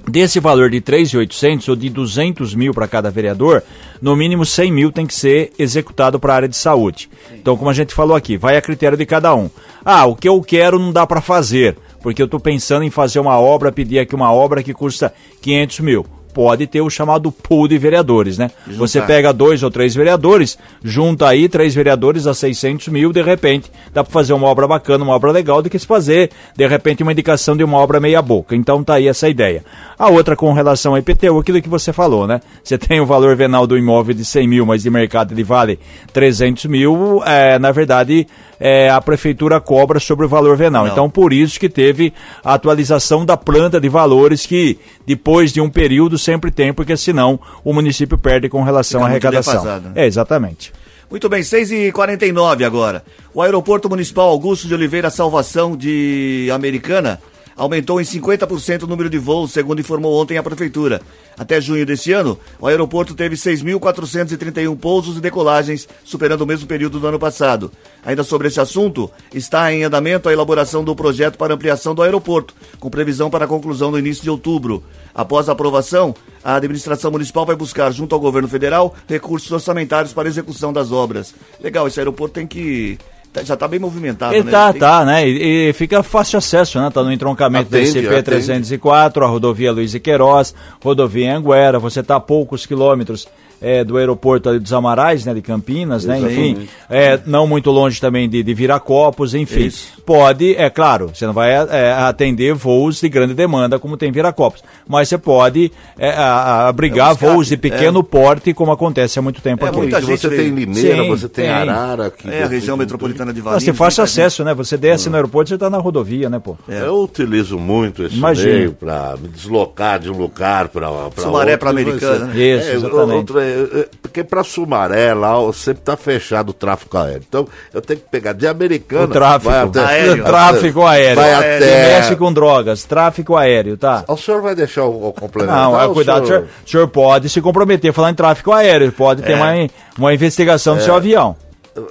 [0.08, 3.64] Desse valor de 3.800 ou de 200 mil para cada vereador,
[4.02, 7.08] no mínimo 100 mil tem que ser executado para a área de saúde.
[7.34, 9.48] Então, como a gente falou aqui, vai a critério de cada um.
[9.86, 13.20] Ah, o que eu quero não dá para fazer porque eu estou pensando em fazer
[13.20, 17.68] uma obra, pedir aqui uma obra que custa 500 mil pode ter o chamado pool
[17.68, 18.50] de vereadores, né?
[18.66, 18.80] Juntar.
[18.80, 23.72] Você pega dois ou três vereadores, junta aí três vereadores a 600 mil, de repente
[23.94, 27.04] dá para fazer uma obra bacana, uma obra legal, do que se fazer, de repente,
[27.04, 28.56] uma indicação de uma obra meia boca.
[28.56, 29.64] Então tá aí essa ideia.
[29.98, 32.42] A outra com relação ao IPTU, aquilo que você falou, né?
[32.64, 35.80] Você tem o valor venal do imóvel de 100 mil, mas de mercado ele vale
[36.14, 38.28] 300 mil, é, na verdade
[38.62, 40.86] é, a prefeitura cobra sobre o valor venal.
[40.86, 40.92] Não.
[40.92, 45.70] Então, por isso que teve a atualização da planta de valores que depois de um
[45.70, 49.66] período sempre tem, porque senão o município perde com relação Fica à arrecadação.
[49.66, 49.92] Né?
[49.96, 50.72] É, exatamente.
[51.10, 53.04] Muito bem, 6h49 agora.
[53.34, 57.20] O Aeroporto Municipal Augusto de Oliveira Salvação de Americana
[57.62, 61.00] aumentou em 50% o número de voos, segundo informou ontem a Prefeitura.
[61.38, 67.00] Até junho deste ano, o aeroporto teve 6.431 pousos e decolagens, superando o mesmo período
[67.00, 67.72] do ano passado.
[68.04, 72.56] Ainda sobre esse assunto, está em andamento a elaboração do projeto para ampliação do aeroporto,
[72.80, 74.84] com previsão para conclusão no início de outubro.
[75.14, 80.28] Após a aprovação, a administração municipal vai buscar, junto ao governo federal, recursos orçamentários para
[80.28, 81.36] execução das obras.
[81.60, 82.98] Legal, esse aeroporto tem que
[83.44, 84.52] já está bem movimentado, Ele né?
[84.52, 85.28] tá, Tem- tá, né?
[85.28, 86.90] E, e fica fácil acesso, né?
[86.90, 92.18] Tá no entroncamento Atende, da SCP-304, a rodovia Luiz e Queiroz, rodovia Anguera, você tá
[92.18, 93.28] a poucos quilômetros
[93.62, 95.34] é, do aeroporto ali dos Amarais, né?
[95.34, 96.20] De Campinas, né?
[96.20, 99.66] Enfim, é, não muito longe também de, de Viracopos, enfim.
[99.68, 100.02] Isso.
[100.06, 104.64] Pode, é claro, você não vai é, atender voos de grande demanda como tem Viracopos,
[104.88, 109.22] mas você pode é, a- abrigar É um voos de pequeno porte, como acontece há
[109.22, 109.78] muito tempo É, aqui.
[109.78, 111.54] muita gente você tem Limeira, Sim, você tem, tem.
[111.54, 112.10] Arara.
[112.10, 113.64] Que É, a região metropolitana de Valinhos.
[113.64, 114.20] Você fácil gente.
[114.22, 114.54] acesso, né?
[114.54, 116.58] Você desce no aeroporto, você tá na rodovia, né, pô?
[116.68, 118.54] Eu utilizo muito esse Imagino.
[118.54, 121.60] meio para me deslocar de um lugar para Sumaré outro.
[121.60, 122.44] pra Americana, Você- né?
[122.58, 123.14] Isso, é, exatamente.
[123.14, 127.24] outro, é, é, porque para Sumaré lá sempre tá fechado o tráfego aéreo.
[127.28, 129.04] Então eu tenho que pegar de Americana.
[129.04, 129.52] O tráfico.
[129.52, 130.24] até, Aéreo.
[130.24, 131.16] Tráfico aéreo.
[131.16, 132.00] Vai até.
[132.00, 134.04] mexe com drogas, tráfico aéreo, tá?
[134.08, 135.58] O senhor vai deixar o, o complementar?
[135.64, 139.24] Não, é, cuidado, o senhor, o senhor pode se comprometer, falar em tráfico aéreo, pode
[139.24, 139.26] É.
[139.26, 139.52] ter uma,
[139.98, 141.36] uma investigação do seu avião.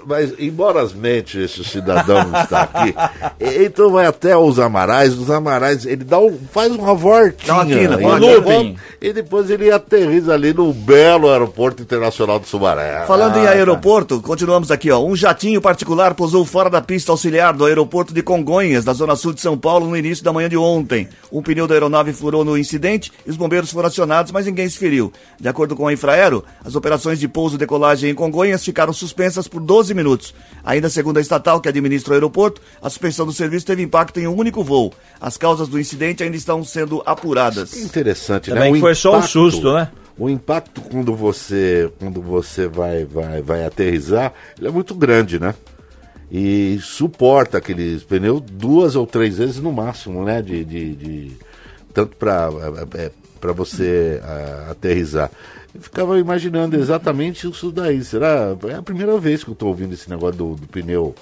[0.07, 2.95] Mas, embora as mentes esse cidadão não está aqui,
[3.65, 7.35] então vai até os Amarais, os Amarais, ele dá um, faz uma voltinha.
[7.47, 8.41] Dá uma quina, e uma looping.
[8.43, 13.05] volta- E depois ele aterriza ali no belo aeroporto internacional do Sumaré.
[13.07, 15.01] Falando Ah, em aeroporto, continuamos aqui, ó.
[15.03, 19.33] Um jatinho particular pousou fora da pista auxiliar do aeroporto de Congonhas, na zona sul
[19.33, 21.09] de São Paulo, no início da manhã de ontem.
[21.33, 24.77] Um pneu da aeronave furou no incidente e os bombeiros foram acionados, mas ninguém se
[24.77, 25.11] feriu.
[25.41, 29.49] De acordo com a Infraero, as operações de pouso e decolagem em Congonhas ficaram suspensas
[29.49, 30.35] por 12 minutos.
[30.65, 34.27] Ainda segundo a estatal que administra o aeroporto, a suspensão do serviço teve impacto em
[34.27, 34.93] um único voo.
[35.21, 37.77] As causas do incidente ainda estão sendo apuradas.
[37.77, 38.79] Interessante, Também né?
[38.79, 39.89] O foi só um impacto- susto, né?
[40.19, 45.55] O impacto quando você quando você vai vai vai aterrizar, ele é muito grande, né?
[46.33, 50.43] E suporta aqueles pneus duas ou três vezes no máximo, né?
[50.43, 51.33] De, de, de-
[51.95, 52.51] tanto para
[53.41, 55.31] para você ah, aterrizar.
[55.75, 58.03] Eu ficava imaginando exatamente isso daí.
[58.03, 58.57] Será?
[58.69, 61.15] É a primeira vez que eu estou ouvindo esse negócio do, do pneu.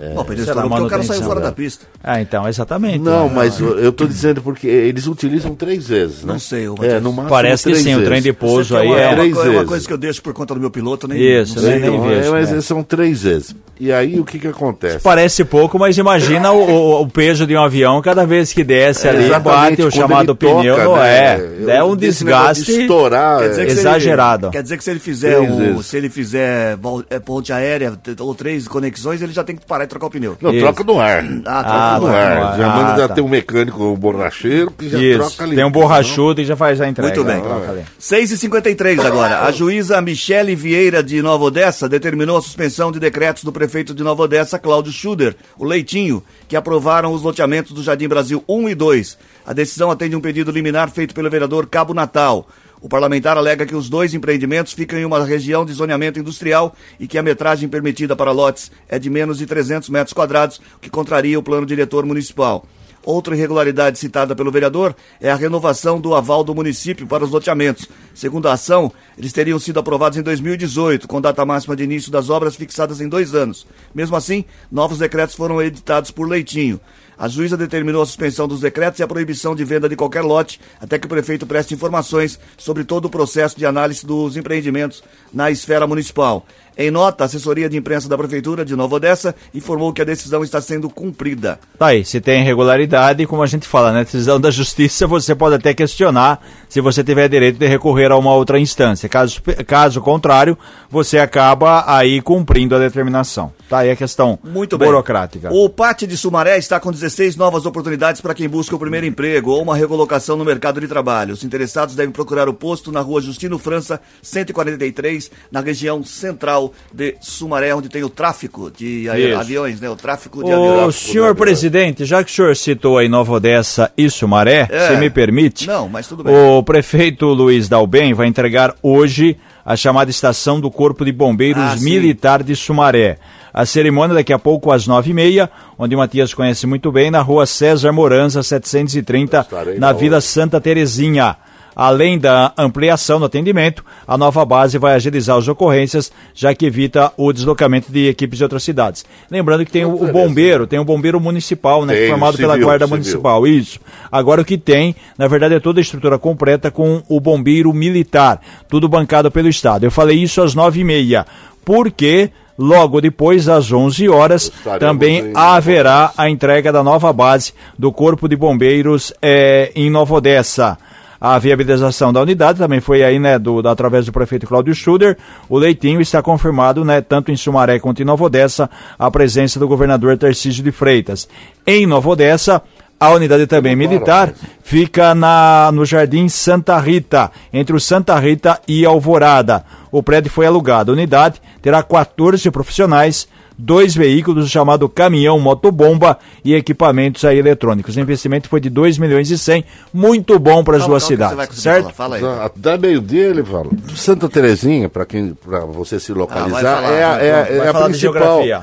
[0.00, 1.46] É, Bom, estourou porque o cara saiu fora né?
[1.46, 1.86] da pista.
[2.02, 2.98] Ah, então, exatamente.
[2.98, 3.32] Não, né?
[3.34, 6.32] mas eu tô dizendo porque eles utilizam três vezes, né?
[6.32, 8.38] Não sei, é, no máximo Parece que três sim, o trem de vezes.
[8.38, 9.06] pouso aí uma, é...
[9.08, 9.68] uma, Três coisa- uma vezes.
[9.68, 11.70] coisa que eu deixo por conta do meu piloto, nem Isso, não sei.
[11.72, 11.78] né?
[11.78, 12.60] Nem Então, vejo, é, mas né?
[12.60, 13.54] são três vezes.
[13.78, 14.98] E aí o que que acontece?
[15.00, 19.08] Parece pouco, mas imagina o, o- o peso de um avião cada vez que desce
[19.08, 21.36] ali, Exatamente, bate o chamado toca, pneu, não né?
[21.68, 21.76] é?
[21.76, 22.80] É um Desse negócio de desgaste.
[22.82, 23.38] estourar.
[23.40, 24.50] Quer dizer é, que se ele- Exagerado.
[24.50, 25.86] quer dizer que se ele fizer o, vezes.
[25.86, 26.78] se ele fizer
[27.10, 30.36] é, ponte aérea ou três conexões, ele já tem que parar e trocar o pneu.
[30.40, 30.60] Não, Isso.
[30.60, 31.18] troca no ar.
[31.44, 32.40] Ah, troca Ah, no vai, ar.
[32.50, 32.58] vai.
[32.58, 33.14] Já Ah, manda já tá.
[33.14, 35.56] tem um mecânico um borracheiro que já Isso, troca ali.
[35.56, 37.14] tem um borrachudo e já faz a entrega.
[37.14, 37.42] Muito bem.
[37.68, 37.84] Ali.
[38.00, 39.40] 6h53 agora.
[39.44, 44.02] A juíza Michele Vieira de Nova Odessa determinou a suspensão de decretos do prefeito de
[44.02, 48.74] Nova Odessa, Cláudio Schuder, o Leitinho, que aprovaram os loteamentos do Jardim Brasil 1 e
[48.74, 49.18] 2.
[49.46, 52.48] A decisão atende um pedido liminar feito pelo vereador Cabo Natal.
[52.84, 57.08] O parlamentar alega que os dois empreendimentos ficam em uma região de zoneamento industrial e
[57.08, 60.90] que a metragem permitida para lotes é de menos de 300 metros quadrados, o que
[60.90, 62.66] contraria o plano diretor municipal.
[63.02, 67.88] Outra irregularidade citada pelo vereador é a renovação do aval do município para os loteamentos.
[68.14, 72.28] Segundo a ação, eles teriam sido aprovados em 2018, com data máxima de início das
[72.28, 73.66] obras fixadas em dois anos.
[73.94, 76.78] Mesmo assim, novos decretos foram editados por Leitinho.
[77.18, 80.60] A juíza determinou a suspensão dos decretos e a proibição de venda de qualquer lote,
[80.80, 85.50] até que o prefeito preste informações sobre todo o processo de análise dos empreendimentos na
[85.50, 86.46] esfera municipal.
[86.76, 90.42] Em nota, a assessoria de imprensa da Prefeitura de Nova Odessa informou que a decisão
[90.42, 91.58] está sendo cumprida.
[91.78, 94.04] Tá aí, se tem irregularidade, como a gente fala, né?
[94.04, 98.34] Decisão da justiça, você pode até questionar se você tiver direito de recorrer a uma
[98.34, 99.08] outra instância.
[99.08, 100.58] Caso, caso contrário,
[100.90, 103.52] você acaba aí cumprindo a determinação.
[103.68, 104.88] Tá aí a questão Muito bem.
[104.88, 105.52] burocrática.
[105.52, 109.52] O Pátio de Sumaré está com 16 novas oportunidades para quem busca o primeiro emprego
[109.52, 111.34] ou uma recolocação no mercado de trabalho.
[111.34, 117.16] Os interessados devem procurar o posto na rua Justino França, 143, na região central de
[117.20, 119.38] Sumaré, onde tem o tráfico de Isso.
[119.38, 119.88] aviões, né?
[119.90, 120.94] O tráfico de aviões.
[120.94, 124.88] senhor presidente, já que o senhor citou aí Nova Odessa e Sumaré, É.
[124.88, 126.34] se me permite, Não, mas tudo bem.
[126.34, 131.76] o prefeito Luiz Dalben vai entregar hoje a chamada estação do Corpo de Bombeiros Ah,
[131.76, 131.84] sim.
[131.84, 133.18] Militar de Sumaré.
[133.52, 135.48] A cerimônia daqui a pouco às nove e meia,
[135.78, 140.16] onde o Matias conhece muito bem, na rua César Moranza, 730, Estarei na na Vila
[140.16, 140.20] hora.
[140.20, 141.36] Santa Terezinha.
[141.74, 147.12] Além da ampliação do atendimento, a nova base vai agilizar as ocorrências, já que evita
[147.16, 149.04] o deslocamento de equipes de outras cidades.
[149.30, 152.64] Lembrando que tem o, o bombeiro, tem o bombeiro municipal, né, Tem, formado civil, pela
[152.64, 152.98] Guarda civil.
[152.98, 153.80] Municipal, isso.
[154.10, 158.40] Agora o que tem, na verdade, é toda a estrutura completa com o bombeiro militar,
[158.68, 159.84] tudo bancado pelo Estado.
[159.84, 161.26] Eu falei isso às nove e meia,
[161.64, 168.28] porque logo depois, às 11 horas, também haverá a entrega da nova base do Corpo
[168.28, 170.78] de Bombeiros eh, em Nova Odessa.
[171.20, 175.16] A viabilização da unidade também foi aí, né, do, através do prefeito Cláudio Schuder.
[175.48, 179.68] O Leitinho está confirmado, né, tanto em Sumaré quanto em Nova Odessa, a presença do
[179.68, 181.28] governador Tarcísio de Freitas.
[181.66, 182.62] Em Nova Odessa,
[182.98, 188.86] a unidade também militar fica na, no Jardim Santa Rita, entre o Santa Rita e
[188.86, 189.64] Alvorada.
[189.90, 190.90] O prédio foi alugado.
[190.90, 197.96] A unidade terá 14 profissionais, dois veículos, chamado caminhão motobomba e equipamentos aí eletrônicos.
[197.96, 201.90] O investimento foi de 2 milhões e 100, muito bom para as duas cidades, certo?
[201.92, 202.18] falar.
[202.20, 202.46] Fala aí.
[202.46, 203.66] Até meio-dia ele fala.
[203.94, 207.68] Santa Terezinha, para quem, para você se Ah, vai localizar, falar, é, é, é Vai
[207.68, 208.42] a de principal.
[208.42, 208.62] geografia.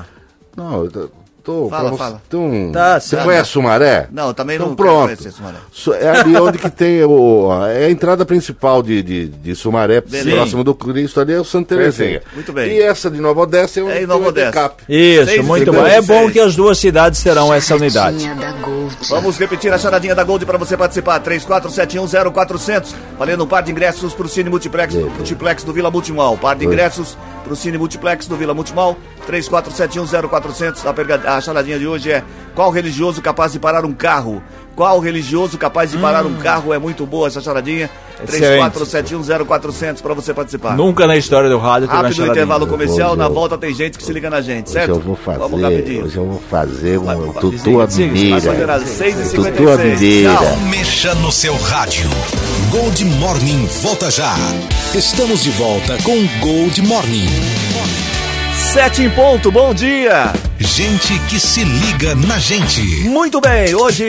[0.56, 1.10] Não, eu
[1.44, 1.68] tô-.
[1.68, 2.22] Fala, você- fala.
[2.28, 3.24] Então, Tá, você certo.
[3.24, 4.08] conhece Sumaré?
[4.12, 5.04] Não, eu também então, não pronto.
[5.06, 5.56] conhecer Sumaré.
[5.72, 10.00] Su- É ali onde que tem o, é a entrada principal de, de, de Sumaré,
[10.00, 10.30] Beleza.
[10.36, 12.22] próximo do Cristo, ali é o Santa Terezinha.
[12.34, 12.70] Muito bem.
[12.72, 14.72] E essa de Nova Odessa é onde É em Nova o Odessa.
[14.88, 15.86] Isso, Seis muito bom.
[15.86, 18.20] É bom que as duas cidades terão essa unidade.
[18.20, 18.96] Charadinha da Gold.
[19.08, 21.20] Vamos repetir a charadinha da Gold para você participar.
[21.20, 22.94] 34710400.
[23.18, 26.36] Valendo um par de ingressos para o Cine Multiplex, Multiplex do Vila Multimol.
[26.38, 28.96] Par de ingressos para o Cine Multiplex do Vila Multimol.
[29.28, 30.86] 34710400.
[30.86, 32.22] A, perga- a charadinha de hoje é:
[32.54, 34.42] qual religioso capaz de parar um carro?
[34.74, 36.72] Qual religioso capaz de parar um carro?
[36.72, 37.90] É muito boa essa charadinha.
[38.26, 38.74] Excelente.
[38.78, 40.74] 34710400 para você participar.
[40.76, 43.10] Nunca na história do rádio teve Rápido intervalo comercial.
[43.10, 44.88] Hoje Na eu- volta tem gente que se liga na gente, Hoje certo?
[44.90, 46.04] eu vou fazer, Vamos rapidinho.
[46.06, 48.30] hoje eu vou fazer um vai, tutu à mineira.
[48.30, 48.86] vai fazer nada.
[48.86, 49.44] 6 Tutu à
[49.76, 50.00] 56.
[50.00, 50.34] mineira.
[50.36, 50.56] Tchau.
[50.70, 52.08] Mexa no seu rádio.
[52.70, 54.34] Gold Morning volta já.
[54.94, 57.26] Estamos de volta com Gold Morning.
[58.72, 60.32] 7 em ponto, bom dia!
[60.74, 62.80] Gente que se liga na gente.
[63.06, 64.08] Muito bem, hoje,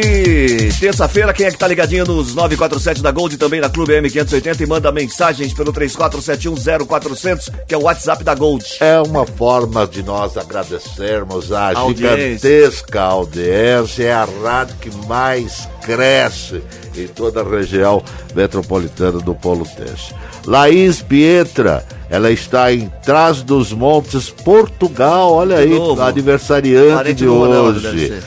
[0.79, 4.65] terça-feira, quem é que tá ligadinho nos 947 da Gold, também na Clube M580 e
[4.65, 8.63] manda mensagens pelo 34710400, que é o WhatsApp da Gold.
[8.79, 12.39] É uma forma de nós agradecermos a Audiência.
[12.39, 16.63] gigantesca audiência, é a rádio que mais cresce
[16.95, 18.01] em toda a região
[18.33, 20.15] metropolitana do Polo Teste.
[20.45, 27.87] Laís Pietra, ela está em Trás dos Montes, Portugal, olha aí, aniversariante Parente de Ronaldo,
[27.87, 28.19] hoje.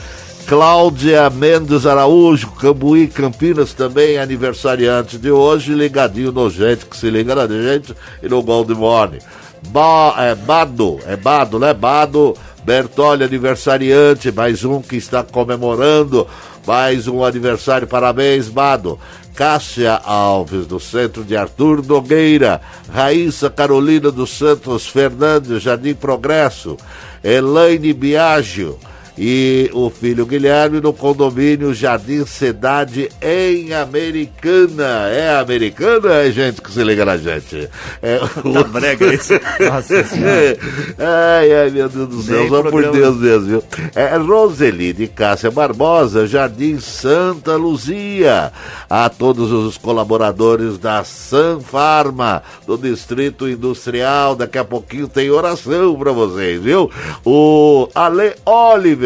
[0.44, 7.32] Cláudia Mendes Araújo, Cambuí, Campinas, também aniversariante de hoje, ligadinho no gente que se liga
[7.36, 9.20] na gente e no Gold Morning.
[9.68, 11.72] Ba, é Bado, é Bado, né?
[11.72, 16.26] Bado, Bertolli, aniversariante, mais um que está comemorando,
[16.66, 18.98] mais um aniversário, parabéns, Bado.
[19.36, 22.58] Cássia Alves, do Centro de Arthur Nogueira,
[22.90, 26.78] Raíssa Carolina dos Santos Fernandes, Jardim Progresso,
[27.22, 28.78] Elaine Biagio,
[29.18, 35.08] e o filho Guilherme no condomínio Jardim Cidade em Americana.
[35.10, 37.68] É americana, é gente que se liga na gente.
[38.02, 38.18] É
[38.52, 39.32] Tá brega isso.
[39.60, 40.58] Nossa Senhora.
[40.98, 42.86] ai, ai, meu Deus do céu, Nem só por.
[42.90, 43.64] Deus mesmo, viu?
[43.94, 48.52] É Roseli de Cássia Barbosa, Jardim Santa Luzia.
[48.88, 54.36] A todos os colaboradores da San Farma, do Distrito Industrial.
[54.36, 56.90] Daqui a pouquinho tem oração pra vocês, viu?
[57.24, 59.05] O Ale Oliver,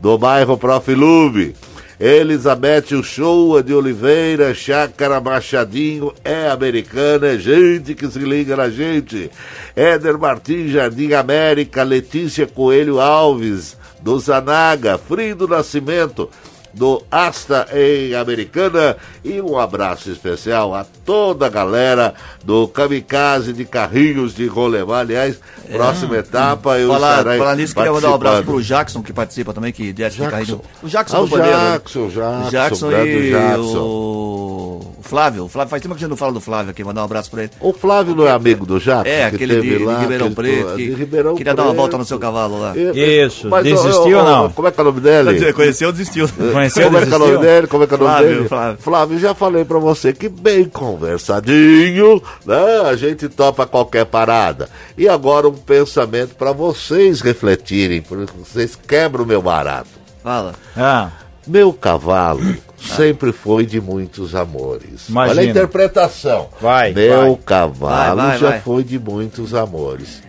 [0.00, 1.54] do bairro Profilube.
[2.00, 9.30] Elizabeth Uchoa de Oliveira, Chácara Machadinho, é americana, é gente que se liga na gente.
[9.76, 16.28] Éder Martins, Jardim América, Letícia Coelho Alves, do Zanaga, Frido Nascimento,
[16.74, 23.64] do Asta em Americana e um abraço especial a toda a galera do Kamikaze de
[23.64, 25.00] Carrinhos de Rolemar.
[25.00, 25.38] Aliás,
[25.70, 29.52] próxima etapa eu Falar, estarei falar nisso, queria mandar um abraço pro Jackson, que participa
[29.52, 30.56] também, que aí Jackson.
[30.56, 30.62] do...
[30.82, 31.58] O Jackson Ah, do o Bandeira.
[31.58, 31.70] né?
[31.72, 33.78] Jackson, Jackson, O Jackson grande e Jackson.
[33.78, 34.92] o...
[35.02, 35.44] Flávio.
[35.44, 37.30] O Flávio, faz tempo que a gente não fala do Flávio aqui, mandar um abraço
[37.30, 37.52] pra ele.
[37.60, 39.10] O Flávio não é amigo do Jackson?
[39.10, 41.54] É, que aquele de, teve de lá, Ribeirão aquele Preto, to- que de Ribeirão queria
[41.54, 41.76] dar uma Preto.
[41.80, 42.72] volta no seu cavalo lá.
[42.76, 44.50] Isso, Mas, desistiu ou não?
[44.50, 45.52] Como é que é o nome dele?
[45.52, 46.26] Conheceu ou desistiu?
[46.70, 47.66] Conheceu, Como é que é o nome dele?
[47.66, 48.76] Como é que é o nome Flávio, dele?
[48.78, 49.18] Flávio.
[49.18, 52.80] já falei pra você que bem conversadinho, né?
[52.88, 54.68] A gente topa qualquer parada.
[54.96, 59.88] E agora um pensamento pra vocês refletirem, porque vocês quebram o meu barato.
[60.22, 60.54] Fala.
[60.76, 61.10] Ah,
[61.46, 65.08] Meu cavalo sempre foi de muitos amores.
[65.08, 65.40] Imagina.
[65.40, 66.48] Olha a interpretação.
[66.60, 67.38] Vai, Meu vai.
[67.44, 68.60] cavalo Vai, vai, já vai.
[68.60, 70.22] foi de muitos amores.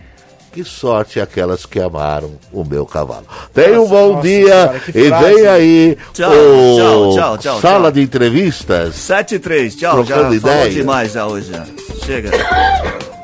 [0.54, 3.26] Que sorte aquelas que amaram o meu cavalo.
[3.52, 7.82] Tenha um bom nossa dia que e vem aí Tchau, o tchau, tchau, tchau, Sala
[7.82, 7.90] tchau.
[7.92, 8.94] de Entrevistas.
[8.94, 10.70] 7 e 3, tchau, já Trocando falou ideia.
[10.70, 11.50] demais já hoje.
[11.52, 11.66] Já.
[12.06, 12.30] Chega.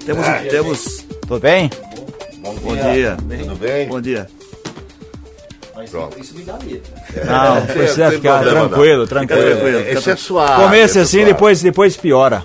[0.04, 1.04] Temos, temos.
[1.28, 1.70] Tudo bem?
[2.38, 3.16] Bom dia.
[3.16, 3.86] Tudo bem?
[3.86, 4.26] Bom dia.
[7.26, 8.68] Não, precisa sem ficar problema, não.
[8.68, 9.50] tranquilo, Fica tranquilo.
[9.50, 9.78] tranquilo.
[9.78, 10.62] fica Esse é suave.
[10.64, 11.32] Começa é assim, suave.
[11.32, 12.44] depois, depois piora.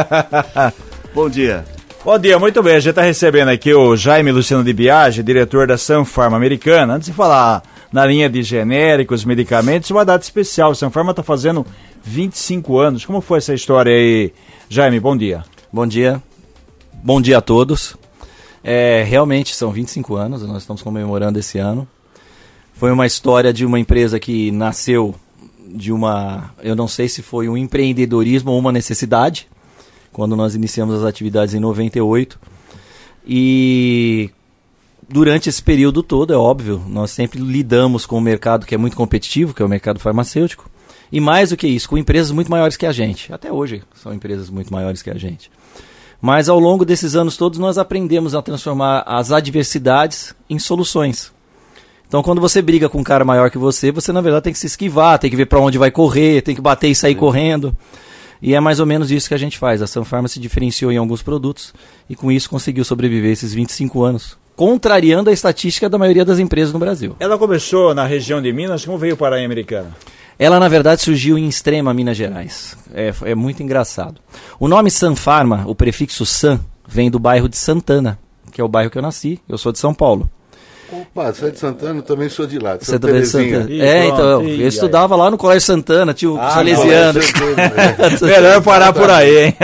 [1.14, 1.64] Bom dia.
[2.02, 2.76] Bom dia, muito bem.
[2.76, 6.94] A gente está recebendo aqui o Jaime Luciano de Biagi, diretor da Sunfarm Americana.
[6.94, 10.70] Antes de falar na linha de genéricos, medicamentos, uma data especial.
[10.70, 11.64] A Sunfarm está fazendo
[12.02, 13.04] 25 anos.
[13.04, 14.32] Como foi essa história aí,
[14.66, 14.98] Jaime?
[14.98, 15.44] Bom dia.
[15.70, 16.22] Bom dia.
[17.04, 17.98] Bom dia a todos.
[18.64, 21.86] É, realmente são 25 anos, nós estamos comemorando esse ano.
[22.72, 25.14] Foi uma história de uma empresa que nasceu
[25.68, 29.46] de uma, eu não sei se foi um empreendedorismo ou uma necessidade,
[30.12, 32.38] quando nós iniciamos as atividades em 98.
[33.26, 34.30] E
[35.08, 38.96] durante esse período todo, é óbvio, nós sempre lidamos com um mercado que é muito
[38.96, 40.70] competitivo, que é o mercado farmacêutico.
[41.12, 43.32] E mais do que isso, com empresas muito maiores que a gente.
[43.32, 45.50] Até hoje são empresas muito maiores que a gente.
[46.20, 51.32] Mas ao longo desses anos todos nós aprendemos a transformar as adversidades em soluções.
[52.06, 54.58] Então quando você briga com um cara maior que você, você na verdade tem que
[54.58, 57.74] se esquivar, tem que ver para onde vai correr, tem que bater e sair correndo.
[58.42, 59.82] E é mais ou menos isso que a gente faz.
[59.82, 61.74] A Sun Pharma se diferenciou em alguns produtos
[62.08, 66.72] e com isso conseguiu sobreviver esses 25 anos, contrariando a estatística da maioria das empresas
[66.72, 67.16] no Brasil.
[67.20, 69.94] Ela começou na região de Minas, como veio para a Americana?
[70.38, 72.74] Ela, na verdade, surgiu em Extrema, Minas Gerais.
[72.94, 74.22] É, é muito engraçado.
[74.58, 78.18] O nome San Pharma, o prefixo San, vem do bairro de Santana,
[78.50, 79.38] que é o bairro que eu nasci.
[79.46, 80.30] Eu sou de São Paulo.
[80.92, 82.76] Opa, você é de Santana, eu também sou de lá.
[82.76, 83.26] de Você também é de.
[83.28, 83.66] Santana?
[83.70, 84.14] Ih, É, pronto.
[84.14, 87.20] então, Ih, eu estudava lá no Colégio Santana, tio Ah, Salesiano.
[88.22, 89.56] Melhor parar por aí, hein?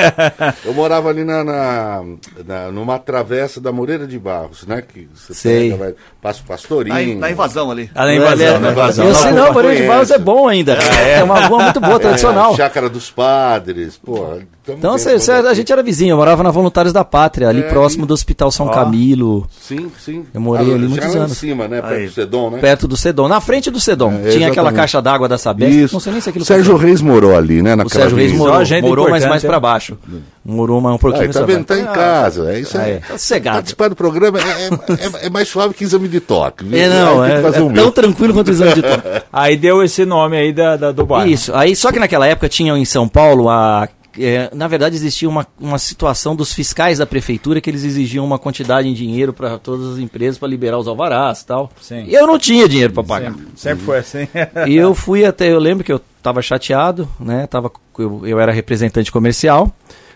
[0.65, 2.03] Eu morava ali na, na,
[2.47, 4.83] na- numa travessa da Moreira de Barros, né?
[4.83, 5.71] Que você Sei.
[5.71, 7.15] pega, vai, passa o Pastorinho.
[7.17, 7.91] Na, na invasão ali.
[7.95, 9.07] Ah, na invasão, invasão, na invasão.
[9.09, 9.87] Eu sei não, Moreira de.
[9.89, 10.75] Barros é bom ainda.
[10.75, 12.53] É, uma rua muito boa, tradicional.
[12.53, 14.39] É, Chácara dos Padres, pô.
[14.66, 17.48] Tamo Então, cê, cê- por a gente era vizinho, eu morava na Voluntários da Pátria,
[17.48, 18.70] ali É, próximo e- do Hospital São Ó.
[18.70, 20.24] Camilo, Sim, sim.
[20.35, 21.33] Eu morei ali já muitos lá anos.
[21.33, 21.81] em cima, né?
[21.81, 22.07] Perto Aí.
[22.07, 22.59] do Sedom, né?
[22.59, 24.12] perto do Sedom, na frente do Sedom.
[24.24, 25.94] É, Tinha aquela caixa d'água da Sabesp, Isso.
[25.94, 27.74] não sei nem se aquilo Sérgio Reis morou ali, né?
[27.74, 29.96] O Naquela Sérgio Reis morou, gente morou mas mais pra baixo.
[30.44, 31.64] Morou mais um pouquinho Aí, tá vendo?
[31.64, 32.52] Tá em casa.
[32.52, 32.92] É isso aí.
[32.92, 33.57] É, tá sossegado.
[33.57, 36.64] Participar do programa é, é- é- é mais suave que exame de toque.
[36.64, 36.79] viu?
[36.79, 39.02] É, não, é, é o tão tranquilo quanto o exame de toque.
[39.33, 41.29] Aí deu esse nome aí da, da- do bairro.
[41.29, 43.88] Isso, aí só que naquela época tinha em São Paulo a.
[44.18, 48.38] é, na verdade, existia uma, uma situação dos fiscais da prefeitura que eles exigiam uma
[48.38, 51.70] quantidade em dinheiro para todas as empresas para liberar os alvarás e tal.
[51.81, 52.05] Sim.
[52.07, 53.33] E eu não tinha dinheiro para pagar.
[53.33, 54.29] Sempre, sempre foi assim.
[54.66, 57.46] E eu fui até, eu lembro que eu tava chateado, né?
[57.46, 59.72] Tava, eu, eu era representante comercial.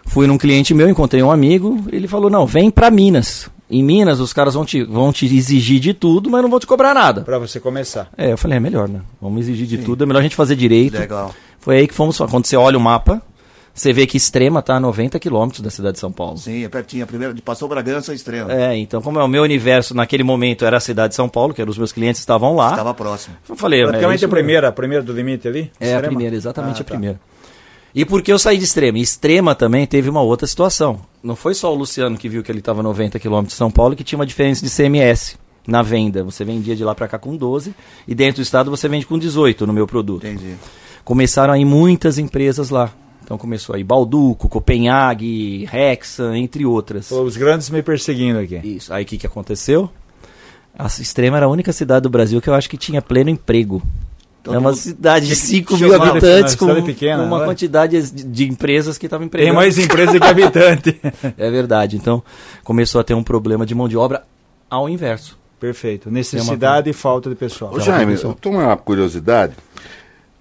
[0.07, 3.49] Fui num cliente meu, encontrei um amigo, ele falou: "Não, vem para Minas.
[3.71, 6.67] Em Minas os caras vão te, vão te exigir de tudo, mas não vão te
[6.67, 7.21] cobrar nada".
[7.21, 8.09] pra você começar.
[8.17, 9.01] É, eu falei: "É melhor, né?
[9.21, 10.99] Vamos exigir de tudo, é melhor a gente fazer direito".
[10.99, 11.33] Legal.
[11.61, 13.23] Foi aí que fomos, quando você olha o mapa,
[13.81, 16.37] você vê que Extrema tá a 90 quilômetros da cidade de São Paulo.
[16.37, 17.05] Sim, é pertinho.
[17.05, 18.51] A primeira de passou Bragança extremo.
[18.51, 21.55] É, então como é o meu universo naquele momento era a cidade de São Paulo,
[21.55, 22.71] que eram os meus clientes estavam lá.
[22.71, 23.37] Estava próximo.
[23.49, 25.73] Eu falei, é Praticamente isso a primeira, a primeira do limite ali?
[25.81, 26.09] É a Extrema?
[26.09, 26.91] primeira, exatamente Ah, a tá.
[26.91, 27.21] primeira.
[27.95, 28.99] E por que eu saí de Extrema?
[28.99, 31.01] Extrema também teve uma outra situação.
[31.23, 33.97] Não foi só o Luciano que viu que ele estava 90 km de São Paulo
[33.97, 36.23] que tinha uma diferença de CMS na venda.
[36.23, 37.75] Você vendia de lá para cá com 12
[38.07, 40.27] e dentro do estado você vende com 18 no meu produto.
[40.27, 40.55] Entendi.
[41.03, 42.93] Começaram a ir muitas empresas lá.
[43.31, 47.13] Então começou aí Balduco, Copenhague, Rexa, entre outras.
[47.13, 48.57] Os grandes me perseguindo aqui.
[48.57, 48.93] Isso.
[48.93, 49.89] Aí o que, que aconteceu?
[50.77, 53.81] A Extrema era a única cidade do Brasil que eu acho que tinha pleno emprego.
[54.43, 57.23] Todo é uma mundo cidade de tinha que 5 mil chamar- habitantes uma com pequena,
[57.23, 57.45] uma né?
[57.45, 59.55] quantidade de, de empresas que estavam Tem empregando.
[59.55, 61.01] mais empresa que habitante.
[61.39, 61.95] É verdade.
[61.97, 62.21] Então
[62.65, 64.25] começou a ter um problema de mão de obra
[64.69, 65.39] ao inverso.
[65.61, 66.11] Perfeito.
[66.11, 67.73] Necessidade e falta de pessoal.
[67.75, 69.55] Ô, Jaime, eu tenho uma curiosidade.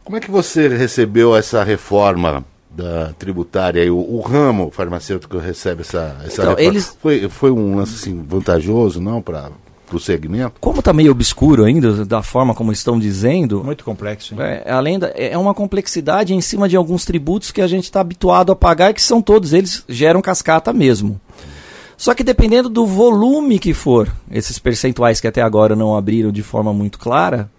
[0.03, 2.43] Como é que você recebeu essa reforma
[2.81, 6.61] da tributária e o, o ramo farmacêutico recebe essa, essa Então, reforma?
[6.61, 9.49] eles- Foi, foi um lance assim, vantajoso, não, para
[9.93, 10.53] o segmento?
[10.59, 14.33] Como está meio obscuro ainda, da forma como estão dizendo, Muito complexo.
[14.33, 14.39] hein?
[14.41, 17.99] É, além da, é uma complexidade em cima de alguns tributos que a gente está
[18.01, 21.19] habituado a pagar, que são todos eles geram cascata mesmo.
[21.97, 26.41] Só que dependendo do volume que for, esses percentuais que até agora não abriram de
[26.41, 27.49] forma muito clara,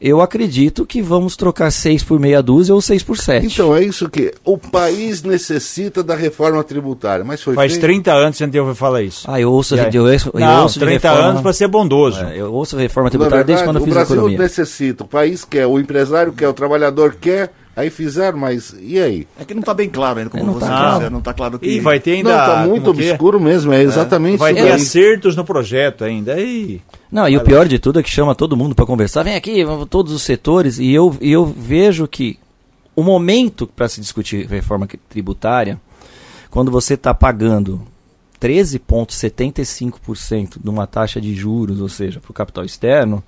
[0.00, 3.46] eu acredito que vamos trocar 6 por meia dúzia ou 6 por 7.
[3.46, 7.82] Então, é isso que o país necessita da reforma tributária, mas foi Faz feito.
[7.82, 9.30] 30 anos que a gente ouve falar isso.
[9.30, 9.94] ah, eu ouço, E aí?
[9.94, 12.24] eu, ouço- eu Não, ouço de 30 reforma, anos para ser bondoso.
[12.24, 14.38] é, eu ouço reforma Na tributária verdade, desde quando eu o fiz Brasil economia.
[14.38, 17.48] necessita, o país quer, o empresário quer, o trabalhador quer a
[17.80, 19.26] Aí fizeram, mas e aí?
[19.38, 20.98] É que não está bem claro ainda, como Não você tá.
[20.98, 21.68] disse, não está claro que...
[21.68, 22.30] E vai ter ainda.
[22.30, 23.10] não, tá muito que é?
[23.10, 26.38] obscuro mesmo, é exatamente Vai isso ter acertos no projeto ainda.
[26.40, 26.80] E...
[27.10, 29.22] Não, e o pior de tudo é que chama todo mundo para conversar.
[29.22, 30.78] Vem aqui, todos os setores.
[30.78, 32.38] E eu, e eu vejo que
[32.94, 35.80] o momento para se discutir reforma que- tributária,
[36.50, 37.80] quando você está pagando
[38.40, 43.22] 13,75% de uma taxa de juros, ou seja, para o capital externo,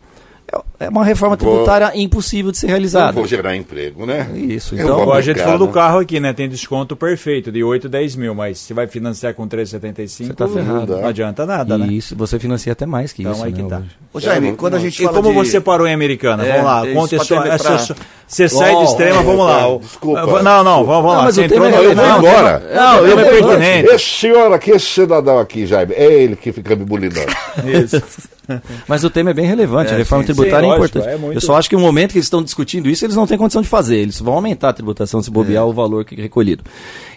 [0.50, 3.12] é- é uma reforma Vou- tributária impossível de ser Não realizada.
[3.12, 4.28] vou gerar emprego, né?
[4.34, 4.96] Isso, Eu então.
[4.98, 5.72] vou Ó, a gente aplicar, falou do né?
[5.72, 6.32] carro aqui, né?
[6.32, 10.48] Tem desconto perfeito de 8, 10 mil, mas se vai financiar com 3,75, Você tá
[10.48, 10.96] ferrado.
[10.96, 11.86] não adianta nada, né?
[11.88, 13.44] E isso, você financia até mais que Então isso.
[13.44, 13.76] aí que né, tá.
[13.78, 13.88] hoje.
[14.12, 15.34] Ô, Jaime, É, quando a gente E fala como de...
[15.50, 16.44] você parou em Americana?
[16.44, 17.24] É, vamos lá, isso, conta a pra
[17.58, 19.78] sua- pra- Você você sai de extrema, vamos lá.
[19.78, 21.22] desculpa, Não, não, vamos, vamos Não, lá.
[21.24, 22.62] mas Você entrou é no- Eu vou Não, embora.
[22.74, 23.58] Não, eu eu vou é embora.
[23.58, 23.94] pertinente.
[23.94, 27.26] Esse senhor aqui, esse cidadão aqui, Jaime, é ele que fica me bulinando.
[27.64, 28.02] Isso.
[28.88, 31.14] Mas o tema é bem relevante, É, a reforma sim, tributária sim, é lógico, importante.
[31.14, 33.26] é muito- Eu só acho que no momento que eles estão discutindo isso, eles não
[33.26, 33.98] têm condição de fazer.
[33.98, 36.64] Eles vão aumentar a tributação se bobear o valor que é recolhido.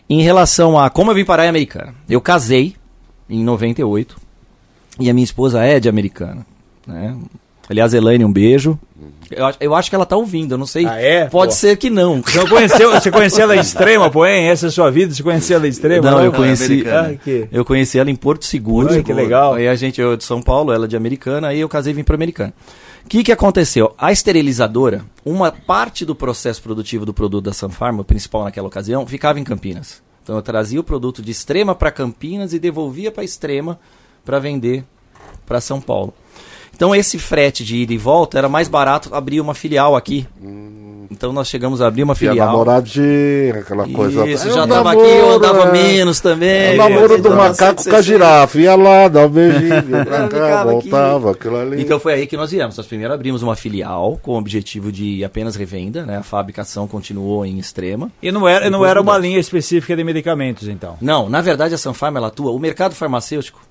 [0.09, 2.75] Em relação a como eu vim parar em Americana, eu casei
[3.29, 4.17] em 98
[4.99, 6.45] e a minha esposa é de Americana.
[6.85, 7.15] Né?
[7.69, 8.77] Aliás, Elaine, um beijo.
[9.31, 10.85] Eu, acho- eu acho que ela tá ouvindo, eu não sei.
[10.85, 11.25] Ah, é?
[11.25, 11.57] Pode Pô.
[11.57, 12.21] ser que não.
[12.21, 14.47] Você não conheceu, você conheceu ela extrema, porém?
[14.49, 15.13] Essa é a sua vida?
[15.13, 16.11] Você conheceu ela extrema?
[16.11, 16.83] Não, eu é conheci.
[16.87, 18.93] Ah, que- eu conheci ela em Porto Seguro.
[18.93, 19.55] Ai, que legal.
[19.55, 22.03] Aí a gente, eu de São Paulo, ela de Americana, aí eu casei e vim
[22.03, 22.53] para Americana.
[23.03, 23.93] O que, que aconteceu?
[23.97, 29.05] A esterilizadora, uma parte do processo produtivo do produto da Sunfarm, o principal naquela ocasião,
[29.07, 30.03] ficava em Campinas.
[30.23, 33.79] Então eu trazia o produto de Extrema para Campinas e devolvia para Extrema
[34.23, 34.83] para vender
[35.45, 36.13] para São Paulo.
[36.75, 40.27] Então esse frete de ida e volta era mais barato abrir uma filial aqui.
[41.09, 42.47] Então nós chegamos a abrir uma E a filial.
[42.47, 44.27] namoradinha, aquela coisa.
[44.27, 45.71] Isso, É já o tava namoro, aqui, eu andava é.
[45.71, 46.49] menos também.
[46.49, 48.03] É o namoro do Então, macaco com a 160.
[48.03, 48.59] girafa.
[48.59, 50.89] Ia lá, dá um beijinho, pra cá, Ficava aqui.
[50.89, 51.81] voltava, aquilo ali.
[51.81, 52.75] Então foi aí que nós viemos.
[52.75, 56.17] Nós primeiro abrimos uma filial com o objetivo de apenas revenda, né?
[56.17, 58.11] A fabricação continuou em extrema.
[58.21, 60.97] E não era, não era uma linha específica de medicamentos, então.
[60.99, 62.51] Não, na verdade a Sunfarm ela atua.
[62.51, 63.61] O mercado farmacêutico,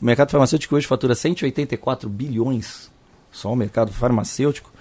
[0.00, 2.90] o mercado farmacêutico hoje fatura 184 bilhões.
[3.30, 4.72] Só o mercado farmacêutico,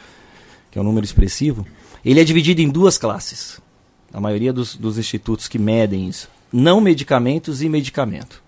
[0.72, 1.66] que é um número expressivo.
[2.04, 3.60] Ele é dividido em duas classes.
[4.14, 6.30] A maioria dos, dos institutos que medem isso.
[6.52, 8.42] Não medicamentos e medicamento.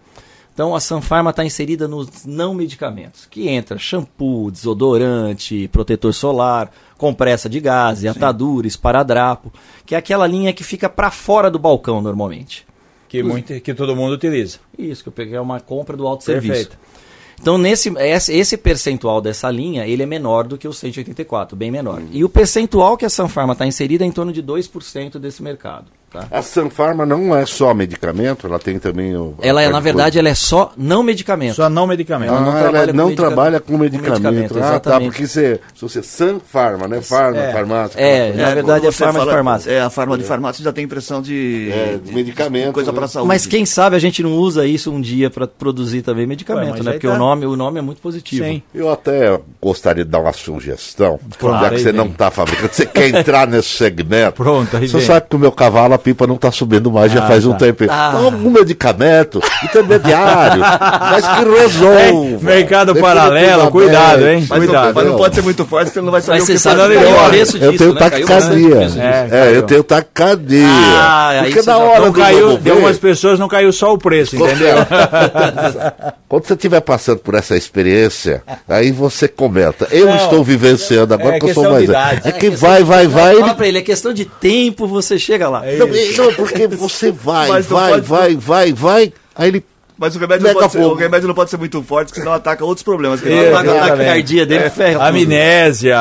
[0.53, 7.47] Então a Sanfarma está inserida nos não medicamentos, que entra shampoo, desodorante, protetor solar, compressa
[7.47, 9.53] de gás, atadura, esparadrapo,
[9.85, 12.67] que é aquela linha que fica para fora do balcão normalmente.
[13.09, 14.59] Que, muito, que todo mundo utiliza.
[14.77, 16.53] Isso, que eu peguei uma compra do autosserviço.
[16.53, 16.77] Perfeito.
[17.41, 22.03] Então, nesse, esse, percentual dessa linha, ele é menor do que o 184, bem menor.
[22.11, 25.85] E o percentual que a Sanfarma está inserida é em torno de 2% desse mercado.
[26.11, 26.27] Tá?
[26.31, 29.35] A Sanfarma não é só medicamento, ela tem também o.
[29.41, 31.55] Ela é, na verdade, ela é só não medicamento.
[31.55, 32.31] Só não medicamento.
[32.33, 33.15] Ah, não ela trabalha com não medicamento.
[33.35, 34.21] trabalha com Com medicamento.
[34.23, 34.67] medicamento, ah, tá.
[34.69, 35.09] exatamente.
[35.11, 37.01] Porque você, se você Sanfarma, né?
[37.01, 37.51] Farma, É.
[37.53, 37.99] farmácia.
[37.99, 39.71] É, aquela na verdade é farma de fala- farmácia.
[39.71, 42.97] É, a farma de farmácia já tem impressão de, É, de medicamento, coisa né?
[42.97, 43.27] para saúde.
[43.27, 46.83] Mas quem sabe a gente não usa isso um dia para produzir também medicamento, Ué,
[46.83, 46.91] né?
[46.93, 47.13] Porque tá.
[47.13, 48.43] o, nome, o nome é muito positivo.
[48.45, 48.61] Sim.
[48.73, 51.93] Eu até gostaria de dar uma sugestão, Pronto, já que você vem.
[51.93, 54.33] não está fabricando, você quer entrar nesse segmento.
[54.43, 55.05] Pronto, aí Você vem.
[55.05, 57.59] sabe que o meu cavalo, pipa não está subindo mais, já Ah, faz um tá.
[57.59, 57.83] tempo.
[57.89, 58.11] Ah.
[58.13, 60.61] Então, algum medicamento intermediário,
[61.11, 61.99] mas que resolva.
[61.99, 64.45] É, mercado Depois paralelo, do cuidado, hein?
[64.49, 64.85] Mas, Cuidado.
[64.87, 66.59] não, mas não pode ser muito forte, porque não vai saber Mas o você que
[66.59, 66.95] sabe fazer.
[66.95, 67.99] Eu disso, tenho né?
[67.99, 68.75] Taquicardia.
[68.97, 70.65] É, É, eu tenho taquicardia.
[70.67, 74.35] Ah, Porque na já- hora Não caiu, de algumas pessoas não caiu só o preço,
[74.35, 74.75] entendeu?
[76.27, 79.87] Quando você estiver passando por essa experiência, aí você comenta.
[79.91, 82.21] Eu Não, estou vivenciando agora é que eu sou mais idade.
[82.23, 83.33] É que vai, vai, vai.
[83.35, 85.63] Fala ele- pra ele, é questão de tempo, você chega lá.
[85.77, 89.13] Não, não, porque você vai, vai, vai, vai, vai.
[89.35, 89.65] Aí ele.
[89.97, 92.21] Mas o remédio, não Mega pode ser, o remédio não pode ser muito forte, porque
[92.21, 93.19] senão ataca outros problemas.
[93.19, 93.89] Que A ataca- exatamente.
[93.97, 95.17] taquicardia dele ferra tudo.
[95.23, 95.97] Amnésia,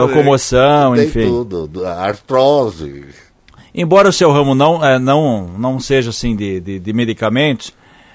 [0.00, 1.26] locomoção, Tem enfim.
[1.28, 1.66] tudo.
[1.68, 3.04] do- Artrose.
[3.72, 7.72] Embora o seu ramo não, eh, não, não seja assim de, de, de medicamentos,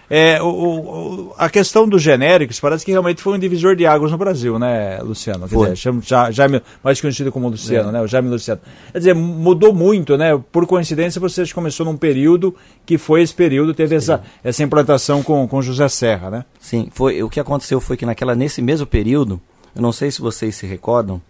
[0.10, 4.12] é, o, o- a questão dos genéricos parece que realmente foi um divisor de águas
[4.12, 5.48] no Brasil, né, Luciano?
[5.48, 5.72] Quer Foi.
[5.74, 8.02] dizer, já, Jaime, mais conhecido como Luciano, né?
[8.02, 8.62] O Jaime Luciano.
[8.92, 10.40] Quer dizer, mudou muito, né?
[10.52, 15.48] Por coincidência, você começou num período que foi esse período, teve essa, essa implantação com,
[15.48, 16.46] com José Serra, né?
[16.60, 19.40] Sim, foi, o que aconteceu foi que naquela, nesse mesmo período,
[19.76, 21.22] eu não sei se vocês se recordam,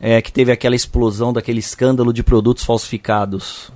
[0.00, 3.70] é, que teve aquela explosão daquele escândalo de produtos falsificados.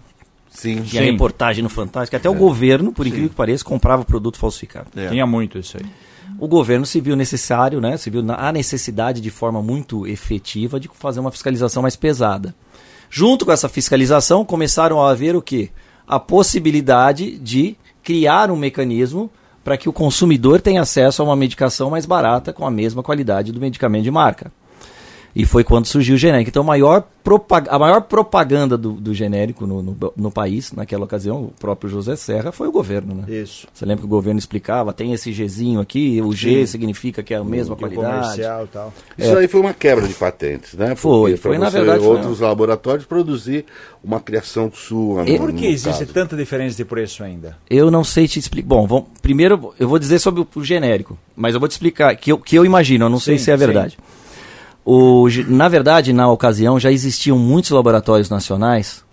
[0.52, 0.82] Sim.
[0.82, 1.10] Tinha Sim.
[1.10, 4.88] reportagem no Fantástico, até o governo, por incrível que pareça, comprava produto falsificado.
[4.94, 5.08] É.
[5.08, 5.86] Tinha muito isso aí.
[6.38, 10.78] O governo se viu necessário, né, se viu na, a necessidade de forma muito efetiva
[10.78, 12.54] de fazer uma fiscalização mais pesada.
[13.10, 15.70] Junto com essa fiscalização, começaram a haver o quê?
[16.06, 19.30] A possibilidade de criar um mecanismo
[19.62, 23.52] para que o consumidor tenha acesso a uma medicação mais barata com a mesma qualidade
[23.52, 24.52] do medicamento de marca.
[25.34, 26.50] E foi quando surgiu o genérico.
[26.50, 31.04] Então, a maior, propag a maior propaganda do, do genérico no, no, no, país, naquela
[31.04, 33.24] ocasião, o próprio José Serra, foi o governo, né?
[33.28, 33.66] Isso.
[33.72, 36.66] Você lembra que o governo explicava, tem esse Gzinho aqui, o G Sim.
[36.66, 38.20] significa que é a mesma qualidade.
[38.20, 38.92] comercial tal.
[39.16, 39.38] Isso é.
[39.38, 40.88] aí foi uma quebra de patentes, né?
[40.88, 42.04] Porque foi, foi na verdade.
[42.04, 42.46] Outros foi.
[42.46, 43.64] laboratórios produzir
[44.04, 45.28] uma criação sua.
[45.28, 46.12] E por que existe caso.
[46.12, 47.56] tanta diferença de preço ainda?
[47.70, 48.68] Eu não sei te explicar.
[48.68, 52.14] Bom, vamos, primeiro eu vou dizer sobre o, o, genérico, mas eu vou te explicar
[52.16, 53.96] que eu, que eu imagino, eu não sim, sei se é verdade.
[53.96, 54.21] Sim.
[54.84, 59.04] O, na verdade, na ocasião, já existiam muitos laboratórios nacionais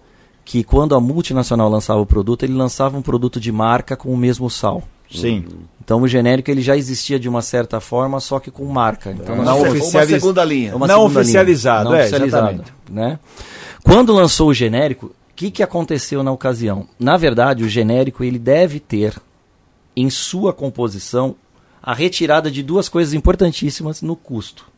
[0.43, 4.17] que, quando a multinacional lançava o produto, ele lançava um produto de marca com o
[4.17, 4.83] mesmo sal.
[5.11, 5.45] Sim.
[5.83, 9.11] Então o genérico ele já existia de uma certa forma, só que com marca.
[9.11, 10.11] Então, não, não oficializ...
[10.11, 10.75] Uma segunda linha.
[10.75, 11.91] Uma não segunda oficializado, linha.
[11.91, 13.19] Não é, oficializado, né?
[13.83, 16.87] Quando lançou o genérico, o que, que aconteceu na ocasião?
[16.99, 19.19] Na verdade, o genérico ele deve ter
[19.95, 21.35] em sua composição
[21.81, 24.68] a retirada de duas coisas importantíssimas no custo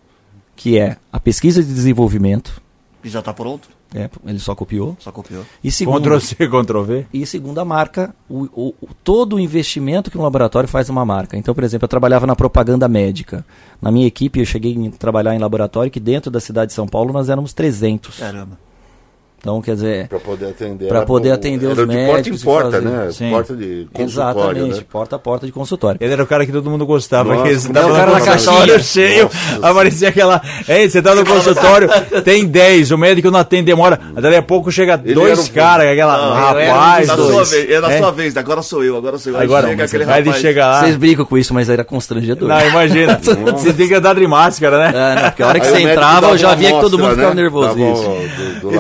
[0.62, 2.62] que é a pesquisa de desenvolvimento.
[3.04, 3.68] E já está pronto?
[3.96, 4.96] É, ele só copiou.
[5.00, 5.44] Só copiou.
[5.64, 7.06] E segundo, Ctrl C, Ctrl V.
[7.12, 11.04] E segundo a marca, o, o, o, todo o investimento que um laboratório faz uma
[11.04, 11.36] marca.
[11.36, 13.44] Então, por exemplo, eu trabalhava na propaganda médica.
[13.82, 16.88] Na minha equipe, eu cheguei a trabalhar em laboratório que dentro da cidade de São
[16.88, 18.20] Paulo nós éramos 300.
[18.20, 18.60] Caramba.
[19.42, 20.08] Então, quer dizer.
[20.08, 20.88] Para poder atender.
[20.88, 22.44] Para poder atender os médicos.
[22.44, 23.12] Porta em porta, né?
[23.12, 23.32] Sim.
[23.32, 24.52] Porta de consultório.
[24.52, 24.86] Exatamente, né?
[24.92, 25.98] porta a porta de consultório.
[26.00, 27.34] Ele era o cara que todo mundo gostava.
[27.34, 29.68] Nossa, que você tava o cara na caixinha cheio, Nossa.
[29.68, 30.40] aparecia aquela.
[30.70, 31.90] Ei, você tá no consultório,
[32.24, 34.00] tem 10, o médico não atende, demora.
[34.14, 35.54] Daí a pouco chega Ele dois um...
[35.54, 36.18] caras, aquela.
[36.18, 37.32] Não, rapaz, era, dois.
[37.32, 37.98] Sua vez, era é?
[37.98, 39.40] sua vez, agora sou eu, agora sou eu.
[39.40, 40.28] Agora chega aquele rapaz.
[40.28, 40.82] Ele chega lá.
[40.82, 42.48] Vocês brincam com isso, mas era constrangedor.
[42.48, 43.20] Não, imagina.
[43.58, 44.92] você tem que andar de máscara, né?
[44.94, 47.34] É, não, porque a hora que você entrava, eu já via que todo mundo ficava
[47.34, 47.42] né?
[47.42, 47.76] nervoso.
[48.72, 48.78] E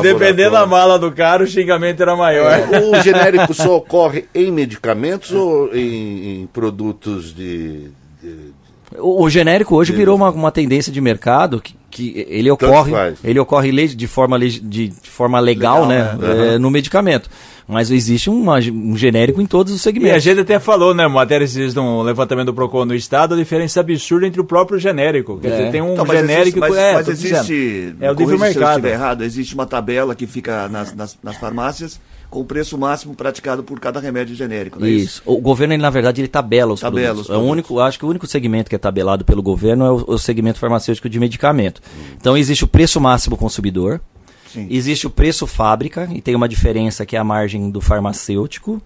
[0.52, 2.52] da mala do cara o xingamento era maior.
[2.52, 7.90] É, o genérico só ocorre em medicamentos ou em, em produtos de,
[8.22, 8.54] de...
[8.98, 13.40] O, o, genérico hoje virou uma, uma tendência de mercado que, que ele ocorre, ele
[13.40, 16.56] ocorre de forma, de, de forma legal, legal né, né?
[16.56, 17.30] É, no medicamento.
[17.68, 20.12] Mas existe uma, um genérico em todos os segmentos.
[20.12, 23.38] E a gente até falou, né, matéria esses um levantamento do Procon no estado, a
[23.38, 25.38] diferença absurda entre o próprio genérico.
[25.40, 25.52] Quer é.
[25.52, 26.60] dizer, tem um então, genérico...
[26.60, 28.54] Existe, mas, é, mas existe, é o livre mercado.
[28.54, 32.00] Se eu estiver errado, existe uma tabela que fica nas, nas, nas farmácias
[32.32, 35.04] com o preço máximo praticado por cada remédio genérico, não é isso?
[35.04, 35.24] isso?
[35.26, 37.22] O governo, ele, na verdade, ele tabela os tabela produtos.
[37.22, 37.46] Os produtos.
[37.46, 40.06] É o único, acho que o único segmento que é tabelado pelo governo é o,
[40.08, 41.82] o segmento farmacêutico de medicamento.
[41.86, 42.16] Hum.
[42.18, 44.00] Então, existe o preço máximo consumidor,
[44.48, 44.66] Sim.
[44.72, 48.82] existe o preço fábrica, e tem uma diferença que é a margem do farmacêutico,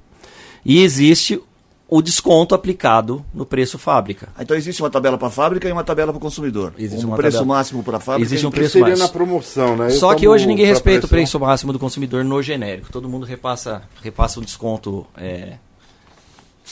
[0.66, 1.40] e existe
[1.88, 4.30] o desconto aplicado no preço fábrica.
[4.36, 6.74] Ah, então existe uma tabela para a fábrica e uma tabela para o consumidor.
[6.78, 7.56] Existe um preço tabela...
[7.56, 8.28] máximo para a fábrica.
[8.28, 9.08] Existe um preço seria máximo.
[9.08, 9.90] na promoção, né?
[9.92, 12.92] Só que hoje ninguém respeita o preço máximo do consumidor no genérico.
[12.92, 15.54] Todo mundo repassa, repassa um desconto é,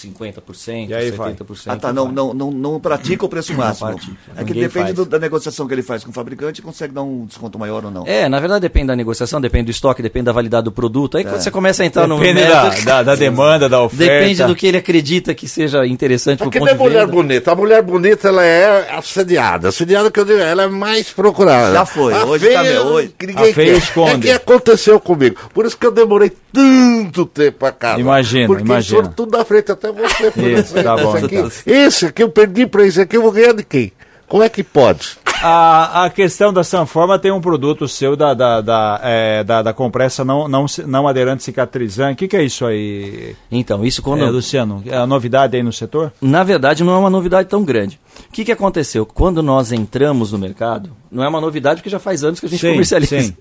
[0.08, 1.18] 50%, e aí 70%.
[1.18, 1.76] Vai.
[1.76, 1.94] Ah, tá.
[1.94, 4.00] Não, não, não, não pratica o preço máximo.
[4.36, 7.26] É que depende do, da negociação que ele faz com o fabricante, consegue dar um
[7.26, 8.06] desconto maior ou não.
[8.06, 11.18] É, na verdade depende da negociação, depende do estoque, depende da validade do produto.
[11.18, 11.28] Aí é.
[11.28, 12.40] quando você começa a entrar depende no.
[12.40, 14.14] Depende da, da, da, demanda, da oferta.
[14.14, 17.52] Depende do que ele acredita que seja interessante para o ponto é mulher bonita.
[17.52, 19.70] A mulher bonita, ela é assediada.
[19.70, 21.74] Assediada que eu digo, ela é mais procurada.
[21.74, 22.14] Já foi.
[22.14, 23.14] A hoje feia, tá hoje.
[23.22, 24.14] Ninguém a feia esconde.
[24.14, 25.38] É que aconteceu comigo.
[25.54, 28.00] Por isso que eu demorei tanto tempo a casa.
[28.00, 29.02] Imagina, porque imagina.
[29.02, 31.52] Porque tudo da frente, até você foi tá bom, esse, aqui, então.
[31.66, 33.92] esse aqui eu perdi para esse aqui, eu vou ganhar de quem?
[34.28, 35.18] Como é que pode?
[35.44, 39.74] A, a questão da Sanforma tem um produto seu da, da, da, é, da, da,
[39.74, 42.14] compressa não, não, não aderente cicatrizante.
[42.14, 43.36] O que, que, é isso aí?
[43.52, 44.24] Então, isso quando.
[44.24, 46.14] É, Luciano, é a novidade aí no setor?
[46.22, 48.00] Na verdade, não é uma novidade tão grande.
[48.30, 49.06] O que, que aconteceu?
[49.06, 52.50] Quando nós entramos no mercado, não é uma novidade porque já faz anos que a
[52.50, 53.22] gente sim, comercializa.
[53.22, 53.36] Sim.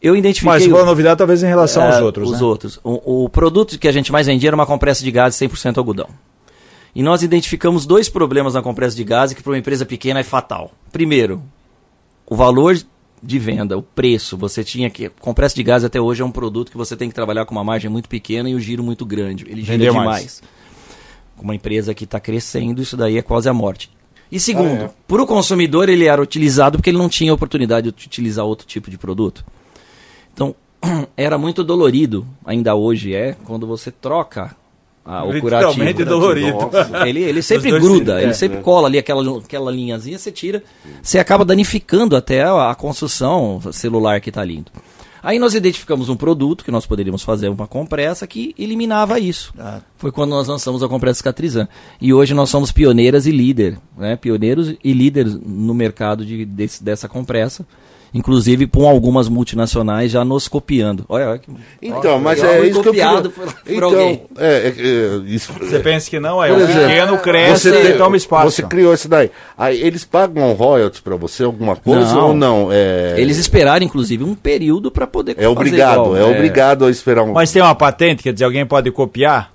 [0.00, 0.52] Eu identifiquei.
[0.52, 2.30] Mas foi uma novidade talvez em relação é, aos outros.
[2.30, 2.46] Os né?
[2.46, 2.80] outros.
[2.84, 6.08] O, o, produto que a gente mais vendia era uma compressa de gás 100% algodão.
[6.94, 10.22] E nós identificamos dois problemas na compressa de gás que para uma empresa pequena é
[10.22, 10.70] fatal.
[10.92, 11.42] Primeiro,
[12.26, 12.76] o valor
[13.22, 14.36] de venda, o preço.
[14.36, 15.08] Você tinha que.
[15.20, 17.64] Compressa de gás até hoje é um produto que você tem que trabalhar com uma
[17.64, 19.44] margem muito pequena e o um giro muito grande.
[19.44, 20.06] Ele gira Vender demais.
[20.06, 20.42] Mais.
[21.36, 23.90] Com uma empresa que está crescendo, isso daí é quase a morte.
[24.30, 24.90] E segundo, ah, é.
[25.06, 28.90] para o consumidor ele era utilizado porque ele não tinha oportunidade de utilizar outro tipo
[28.90, 29.44] de produto.
[30.36, 30.54] Então,
[31.16, 34.54] era muito dolorido, ainda hoje é, quando você troca
[35.02, 36.04] ah, o curativo.
[36.04, 36.58] dolorido.
[37.06, 38.60] Ele, ele sempre gruda, ele é, sempre é.
[38.60, 40.62] cola ali aquela, aquela linhazinha, você tira,
[41.02, 44.62] você acaba danificando até a, a construção celular que está ali.
[45.22, 49.52] Aí nós identificamos um produto que nós poderíamos fazer uma compressa que eliminava isso.
[49.58, 49.80] Ah.
[49.96, 51.70] Foi quando nós lançamos a compressa cicatrizante.
[52.00, 54.14] E hoje nós somos pioneiras e líder, né?
[54.14, 57.66] pioneiros e líderes no mercado de, desse, dessa compressa.
[58.16, 61.04] Inclusive com algumas multinacionais já nos copiando.
[61.08, 61.50] Olha, olha que...
[61.82, 63.06] Então, mas eu é isso que eu queria...
[63.06, 64.22] copiado por- por então, alguém.
[64.38, 65.52] é, é, é, isso...
[65.52, 68.50] Você pensa que não, é Por o exemplo, pequeno cresce você, e toma espaço.
[68.50, 69.30] Você criou isso daí.
[69.56, 72.28] Aí eles pagam royalties pra você, alguma coisa Não.
[72.28, 72.68] ou não?
[72.72, 76.16] É, Eles esperaram, inclusive, um período para poder é obrigado, igual.
[76.16, 77.32] é, obrigado a esperar um...
[77.32, 79.52] Mas tem uma patente, quer dizer, alguém pode copiar?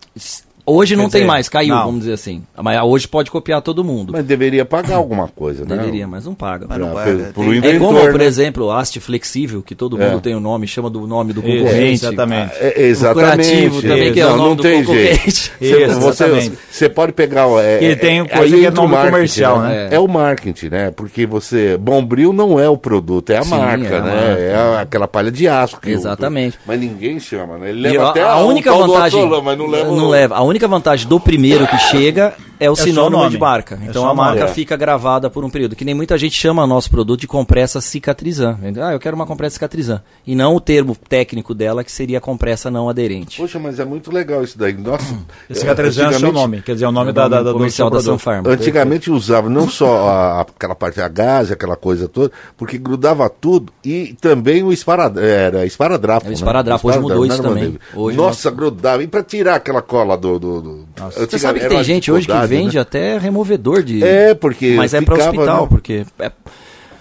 [0.66, 1.86] Hoje não Quer tem dizer, mais, caiu, não.
[1.86, 2.44] vamos dizer assim.
[2.62, 4.12] Mas hoje pode copiar todo mundo.
[4.14, 5.76] Mas deveria pagar alguma coisa, né?
[5.78, 6.66] Deveria, mas não paga.
[6.70, 8.26] Mas não pelo- tem- pro É inventor, como, por né?
[8.26, 10.22] exemplo, o haste flexível, que todo mundo É.
[10.22, 12.06] tem o nome, chama do nome do concorrente.
[12.06, 12.54] exatamente.
[12.60, 13.50] É, O exatamente.
[13.50, 15.52] curativo também, que é o não, nome não do tem concorrente.
[15.60, 15.78] jeito.
[15.78, 16.58] Você, exatamente.
[16.72, 17.48] você pode pegar.
[17.64, 19.90] É, E tem é- coisa que é o nome comercial, né?
[19.92, 20.00] É.
[20.00, 20.92] o marketing, né?
[20.92, 21.78] Porque você.
[21.78, 24.16] Bombril não é o produto, é a Sim, marca, é a né?
[24.16, 24.42] marca.
[24.42, 25.80] É aquela palha de aço.
[25.82, 26.58] que o- Exatamente.
[26.66, 27.70] mas ninguém chama, né?
[27.70, 29.68] Ele leva a, até a o única vantagem mas não
[30.10, 30.36] leva.
[30.52, 32.36] Única vantagem do primeiro que chega
[32.66, 33.32] é o o sinônimo nome.
[33.32, 33.76] de marca.
[33.82, 34.30] É Então só a o nome.
[34.30, 34.48] marca É.
[34.48, 35.76] fica gravada por um período.
[35.76, 38.58] Que nem muita gente chama nosso produto de compressa cicatrizan.
[38.82, 40.02] Ah, eu quero uma compressa cicatrizan.
[40.26, 43.38] E não o termo técnico dela, que seria compressa não aderente.
[43.42, 44.74] Poxa, mas é muito legal isso daí.
[44.74, 45.16] Nossa.
[45.52, 47.44] Cicatrizante é o seu nome, quer dizer, é o nome É o da, da, nome
[47.46, 48.02] da, do comercial da.
[48.02, 48.50] Sanfarma.
[48.50, 53.72] Antigamente usava não só a- aquela parte a gás, aquela coisa toda, porque grudava tudo
[53.84, 55.20] e também o esparadrapo.
[55.26, 56.26] Era esparadrapo.
[56.26, 56.34] É o né?
[56.36, 57.80] esparadrapo, hoje mudou isso era também.
[57.96, 59.04] Hoje Nossa, grudava.
[59.04, 60.40] E pra tirar aquela cola do.
[60.40, 60.86] do, do...
[61.18, 64.04] Você sabe que tem gente hoje que vende até removedor de.
[64.04, 65.68] É, porque Mas é para ficava, hospital, né?
[65.70, 66.06] porque.
[66.20, 66.32] é-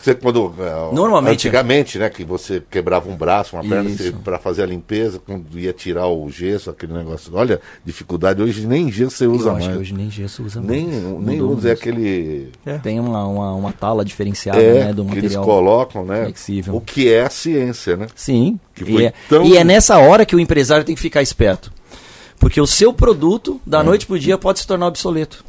[0.00, 3.90] Você quando é, Normalmente- antigamente, né, que você quebrava um braço, uma perna
[4.24, 7.30] para fazer a limpeza, quando ia tirar o gesso, aquele negócio.
[7.34, 9.76] Olha, dificuldade hoje nem gesso você usa eu acho mais.
[9.76, 11.02] que hoje nem gesso usa Nem, mais.
[11.02, 12.48] nem Mudou usa é aquele
[12.82, 15.44] Tem uma, uma, uma tala diferenciada é, né, do que eles material.
[15.44, 16.22] colocam, né?
[16.24, 16.76] flexível.
[16.76, 18.06] O que é a ciência, né?
[18.14, 18.58] Sim.
[18.74, 21.20] Que E foi é, tão- e é nessa hora que o empresário tem que ficar
[21.20, 21.70] esperto.
[22.40, 23.70] Porque o seu produto, É.
[23.70, 25.44] da noite pro dia, pode se tornar obsoleto.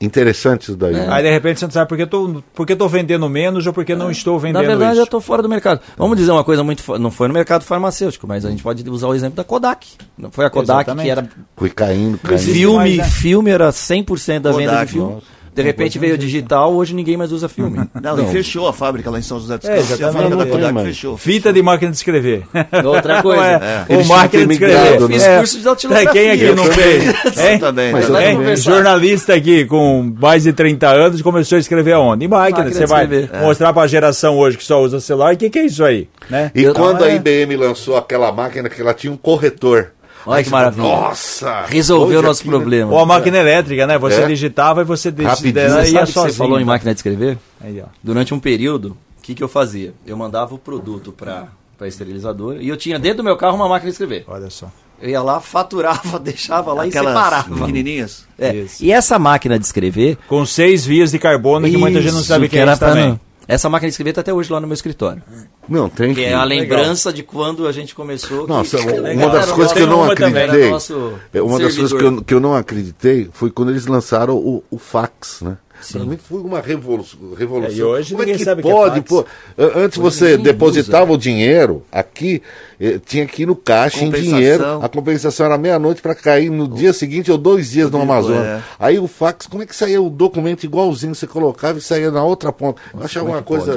[0.00, 0.92] Interessante isso daí.
[0.94, 1.06] né?
[1.08, 3.28] Aí de repente você não sabe por que eu tô, por que eu tô vendendo
[3.28, 5.00] menos ou por que não estou vendendo Na verdade, isso.
[5.00, 5.80] eu estou fora do mercado.
[5.96, 6.98] Vamos dizer uma coisa muito.
[6.98, 9.86] Não foi no mercado farmacêutico, mas a gente pode usar o exemplo da Kodak.
[10.18, 11.04] Não foi a Kodak Exatamente.
[11.04, 11.28] que era.
[11.56, 12.40] Foi caindo, caindo.
[12.40, 13.04] Filme, mais, né?
[13.04, 15.12] filme era 100% da venda Kodak, de filme.
[15.14, 15.26] nossa.
[15.54, 17.80] De repente veio digital, hoje ninguém mais usa filme.
[18.02, 19.90] Não, e fechou a fábrica lá em São José dos É, Campos.
[19.90, 20.22] a exatamente.
[20.30, 21.16] fábrica da Não Kodak fechou.
[21.18, 22.42] Fita de máquina de escrever.
[22.84, 23.42] Outra coisa.
[23.42, 23.84] É.
[23.92, 24.80] Eles O máquina de escrever.
[24.82, 25.36] migrado, Fiz né?
[25.38, 26.12] curso de datilografia.
[26.12, 27.04] Quem aqui não fez?
[27.60, 28.62] Também, Mas.
[28.62, 32.24] Jornalista aqui com mais de 30 anos começou a escrever aonde?
[32.24, 32.64] Em máquina.
[32.64, 33.40] Máquina Você vai escrever.
[33.40, 35.34] mostrar pra geração hoje que só usa celular.
[35.34, 36.08] O que, que é isso aí?
[36.30, 36.50] Né?
[36.54, 37.16] E Eu- quando Não, a é.
[37.16, 39.92] IBM lançou aquela máquina que ela tinha um corretor.
[40.26, 40.82] Olha que maravilha.
[40.88, 41.62] Nossa!
[41.66, 42.50] Resolveu o nosso né?
[42.50, 42.92] problema.
[42.92, 43.98] Ou a máquina elétrica, né?
[43.98, 44.26] Você É.
[44.26, 46.06] digitava e você de- Você ia sozinho.
[46.06, 47.38] você falou em máquina de escrever?
[47.60, 47.86] Aí, ó.
[48.02, 49.94] Durante um período, o que, que eu fazia?
[50.06, 51.48] Eu mandava o produto para
[51.80, 54.24] a esterilizadora e eu tinha dentro do meu carro uma máquina de escrever.
[54.28, 54.70] Olha só.
[55.00, 57.54] Eu ia lá, faturava, deixava lá e Aquelas separava.
[57.56, 58.24] pequenininhas.
[58.38, 58.84] É, Isso.
[58.84, 60.16] E essa máquina de escrever.
[60.28, 62.72] Com seis vias de carbono que muita gente não isso sabe que que é era
[62.72, 63.08] isso pra também.
[63.08, 63.20] não-
[63.52, 65.22] Essa máquina de escrever tá até hoje lá no meu escritório.
[65.68, 66.24] Não, tem Que que.
[66.26, 66.78] é a Legal.
[66.78, 68.46] lembrança de quando a gente começou.
[68.48, 70.62] Nossa, que uma era das o coisas que eu não acreditei.
[70.62, 72.18] Era nosso é, Uma das coisas que servidor.
[72.18, 75.58] eu, que eu não acreditei foi quando eles lançaram o, o fax, né?
[75.90, 77.18] Pra mim foi uma revolução.
[77.36, 77.72] revolução.
[77.74, 78.94] É, e hoje Como é ninguém que sabe o que é pode?
[78.96, 79.08] fax.
[79.08, 79.24] pô?
[79.58, 82.42] Antes você depositava o dinheiro aqui,
[82.80, 84.64] eh, tinha que ir no caixa em dinheiro.
[84.82, 88.44] A compensação era meia-noite para cair no dia seguinte ou dois dias no Amazonas.
[88.46, 88.60] é.
[88.78, 91.14] Aí o fax, como é que saía o documento igualzinho?
[91.14, 92.80] Você colocava e saía na outra ponta.
[92.94, 93.72] Eu achava uma coisa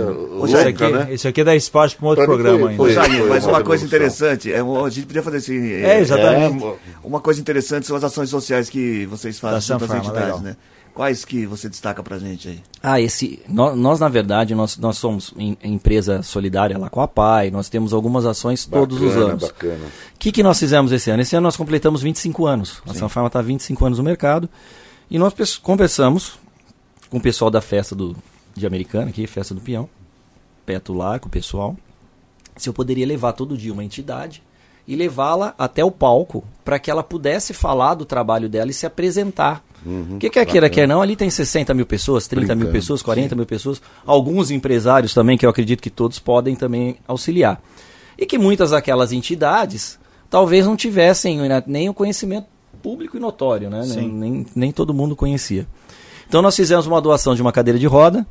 [0.45, 1.13] Isso aqui, louca, né?
[1.13, 2.77] isso aqui dá espaço para um outro Pra programa foi- ainda.
[2.83, 5.71] foi- Zaguinho, mas uma uma coisa interessante, é, a gente podia fazer assim.
[5.71, 6.63] É, exatamente.
[6.63, 10.41] É, Uma coisa interessante são as ações sociais que vocês fazem junto às Sanfarma, entidades,
[10.41, 10.55] né?
[10.95, 12.63] Quais que você destaca pra gente aí?
[12.81, 13.41] Ah, esse.
[13.49, 17.67] Nós, nós, na verdade, nós, nós somos em- empresa solidária lá com a PAI, nós
[17.67, 19.43] temos algumas ações todos os Bacana, anos.
[19.43, 19.85] Bacana.
[20.15, 21.21] O que, que nós fizemos esse ano?
[21.21, 22.81] Esse ano nós completamos 25 anos.
[22.87, 24.49] A Sanfarma está 25 anos no mercado.
[25.11, 26.39] E nós conversamos
[27.09, 28.15] com o pessoal da festa do,
[28.55, 29.89] de Americana, aqui, festa do Peão,
[30.65, 31.75] perto lá, com o pessoal,
[32.55, 34.41] se eu poderia levar todo dia uma entidade
[34.87, 38.85] e levá-la até o palco para que ela pudesse falar do trabalho dela e se
[38.85, 39.61] apresentar.
[39.85, 43.01] O que quer queira, quer não, ali tem 60 mil pessoas, 30 mil Brincando, pessoas,
[43.01, 47.61] 40 mil pessoas, alguns empresários também, que eu acredito que todos podem também auxiliar.
[48.17, 52.47] E que muitas daquelas entidades talvez não tivessem né, nem o conhecimento
[52.81, 53.81] público e notório, né?
[53.81, 54.11] Nem, Sim.
[54.11, 55.67] nem, nem todo mundo conhecia.
[56.27, 58.25] Então nós fizemos uma doação de uma cadeira de roda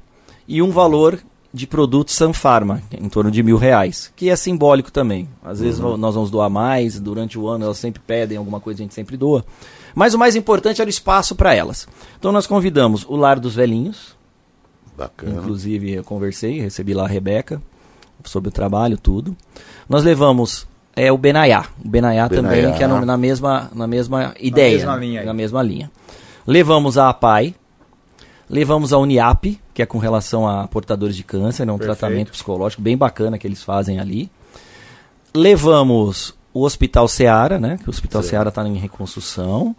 [0.49, 1.19] e um valor
[1.53, 5.29] de produto Sanfarma, em torno de mil reais, que é simbólico também.
[5.43, 5.97] Às vezes Uhum.
[5.97, 9.17] nós vamos doar mais, durante o ano elas sempre pedem alguma coisa, a gente sempre
[9.17, 9.45] doa.
[9.95, 11.87] Mas o mais importante era o espaço para elas.
[12.19, 14.15] Então nós convidamos o Lar dos Velhinhos,
[14.97, 15.39] Bacana.
[15.41, 17.61] Inclusive, eu conversei, recebi lá a Rebeca
[18.25, 19.37] sobre o trabalho, tudo.
[19.89, 21.65] Nós levamos é, o Benaiá.
[21.85, 24.77] O Benaiá também, que é no- na, mesma, na mesma ideia.
[24.77, 25.27] mesma linha aí.
[25.27, 25.91] Na mesma linha.
[26.47, 27.55] Levamos a APAI.
[28.49, 31.99] Levamos a Uniap, que é com relação a portadores de câncer, é um Perfeito.
[31.99, 34.31] tratamento psicológico bem bacana que eles fazem ali.
[35.35, 37.79] Levamos o Hospital Seara, né?
[37.83, 39.75] Que o Hospital Seara está em reconstrução.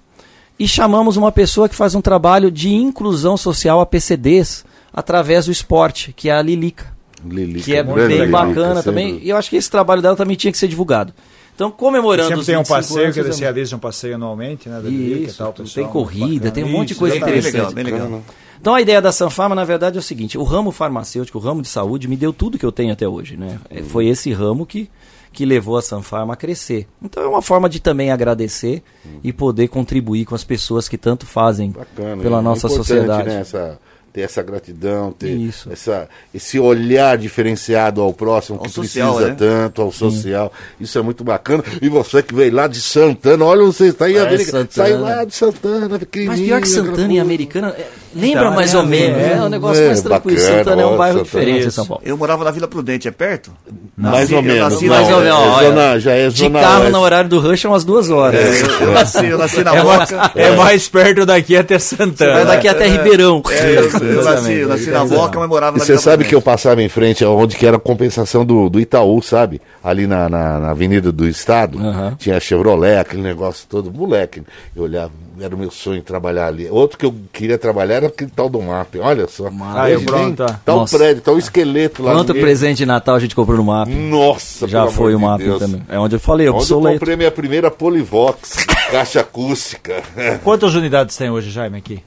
[0.57, 5.51] E chamamos uma pessoa que faz um trabalho de inclusão social a PCDs através do
[5.51, 6.95] esporte, que é a Lilica
[7.25, 9.07] Lilica, que é bem Lilica, bacana também.
[9.09, 9.25] dúvida.
[9.25, 11.13] E eu acho que esse trabalho dela também tinha que ser divulgado.
[11.55, 14.67] Então, comemorando Sempre os tem um 25 passeio que anos, eles realizam um passeio anualmente,
[14.67, 14.75] né?
[14.81, 16.51] da Lilica e Isso, tal, pessoal, tem corrida, bacana.
[16.51, 17.15] tem um monte de Isso, coisa.
[17.15, 17.73] Bem legal, interessante.
[17.73, 18.21] bem legal.
[18.59, 21.61] Então a ideia da Sanfarma, na verdade, é o seguinte: o ramo farmacêutico, o ramo
[21.61, 23.37] de saúde, me deu tudo que eu tenho até hoje.
[23.37, 23.57] Né?
[23.69, 24.89] É, Foi esse ramo que,
[25.35, 26.87] que levou a Sanfarma a crescer.
[27.03, 28.81] Então é uma forma de também agradecer
[29.21, 33.29] e poder contribuir com as pessoas que tanto fazem Bacana, pela é nossa importante, sociedade.
[33.29, 33.79] Né, essa,
[34.13, 35.69] ter essa gratidão, ter Isso.
[35.69, 39.35] Essa, esse olhar diferenciado ao próximo Ao que social, precisa né?
[39.37, 40.53] tanto, ao social.
[40.79, 41.61] Isso é muito bacana.
[41.81, 44.37] E você que veio lá de Santana, olha, você está aí, É,
[44.69, 46.37] saiu lá de Santana, pequenininho.
[46.37, 47.19] Mas pior que Santana e.
[47.19, 49.17] Americana, é, lembra Então, mais é, ou menos.
[49.21, 50.37] é, É, um negócio é, mais tranquilo.
[50.39, 51.23] bacana, Santana é um bairro Santana.
[51.23, 51.71] diferente Isso.
[51.71, 52.01] São Paulo.
[52.05, 53.51] Eu morava na Vila Prudente, é perto?
[53.97, 54.81] Mais ou eu menos.
[54.81, 56.91] Mais ou menos, é zona, já é De zona carro oeste.
[56.91, 58.39] no horário do rush é umas duas horas.
[58.39, 60.31] É, eu, nasci, eu nasci na É mais, Moca.
[60.35, 62.33] é mais perto daqui até Santana.
[62.33, 63.41] Vai daqui até Ribeirão.
[63.49, 66.41] É, eu, eu nasci, eu nasci na Moca, mas morava na você sabe que eu
[66.41, 69.61] passava em frente aonde que era a compensação do, do Itaú, sabe?
[69.83, 71.77] Ali na, na, na Avenida do Estado.
[71.79, 72.15] Aham.
[72.17, 73.91] Tinha Chevrolet, aquele negócio todo.
[73.91, 74.41] Moleque,
[74.75, 76.67] eu olhava, era o meu sonho trabalhar ali.
[76.69, 78.95] Outro que eu queria trabalhar era aquele tal do MAP.
[78.99, 79.49] Olha só.
[79.75, 80.59] Aí, Hoje pronto, tá.
[80.73, 80.97] O Nossa.
[80.97, 82.13] prédio, tá o esqueleto lá.
[82.13, 83.89] Quanto presente de Natal a gente comprou no MAP?
[83.89, 85.59] Nossa, Já foi o de MAP Deus.
[85.59, 85.81] também.
[85.89, 86.99] É onde eu falei, Onde eu obsoleto.
[86.99, 90.01] comprei minha primeira Polivox, caixa acústica.
[90.43, 92.01] Quantas unidades tem hoje, Jaime, aqui?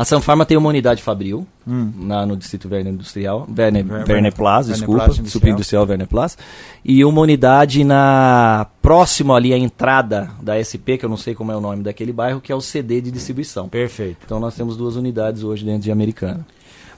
[0.00, 4.68] A Sanfarma tem uma unidade Fabril, na, no Distrito Werner Industrial, Werner, Ver- Werner Plaza,
[4.70, 5.30] Werner desculpa, Plaza Industrial.
[5.40, 6.36] Superindustrial Werner Plaza,
[6.82, 11.52] e uma unidade na próximo ali à entrada da SP, que eu não sei como
[11.52, 13.68] é o nome daquele bairro, que é o CD de distribuição.
[13.68, 14.16] Perfeito.
[14.24, 16.46] Então nós temos duas unidades hoje dentro de Americana.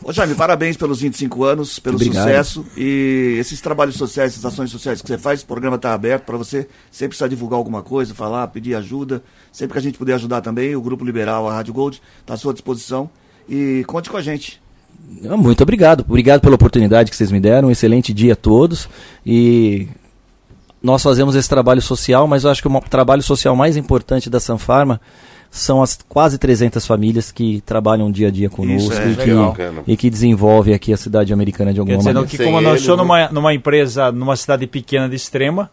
[0.05, 2.25] Ô Jaime, parabéns pelos 25 anos, pelo Obrigado.
[2.25, 6.25] sucesso e esses trabalhos sociais, essas ações sociais que você faz, o programa está aberto
[6.25, 9.23] para você sempre precisar divulgar alguma coisa, falar, pedir ajuda.
[9.53, 12.37] Sempre que a gente puder ajudar também, o Grupo Liberal, a Rádio Gold, está à
[12.37, 13.09] sua disposição.
[13.49, 14.61] E conte com a gente.
[15.29, 16.01] Ah, Muito obrigado.
[16.01, 17.69] Obrigado pela oportunidade que vocês me deram.
[17.69, 18.89] Um excelente dia a todos.
[19.25, 19.89] E
[20.83, 24.41] nós fazemos esse trabalho social, mas eu acho que o trabalho social mais importante da
[24.41, 25.01] Sanfarma
[25.55, 29.53] são as quase 300 famílias que trabalham dia a dia conosco Isso, é, e, legal.
[29.53, 32.29] que, e que desenvolvem aqui a cidade americana de alguma Quer dizer, maneira.
[32.39, 35.69] que como nós somos não- numa, numa empresa, numa cidade pequena de extrema, né?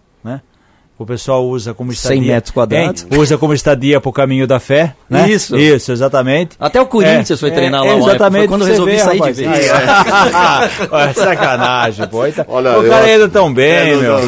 [1.00, 2.34] O pessoal usa como 100 estadia.
[2.34, 3.08] metros quadrados.
[3.10, 3.18] Hein?
[3.20, 5.30] Usa como estadia pro caminho da fé, né?
[5.30, 5.58] Isso.
[5.58, 6.58] Isso, exatamente.
[6.60, 8.40] Até o Corinthians foi treinar lá uma época, Exatamente.
[8.42, 9.38] foi quando resolvi vê, sair rapaz.
[9.38, 9.72] de vez.
[10.92, 12.18] Olha, sacanagem, pô.
[12.50, 14.20] Olha, o cara ainda tão bem, É, meu.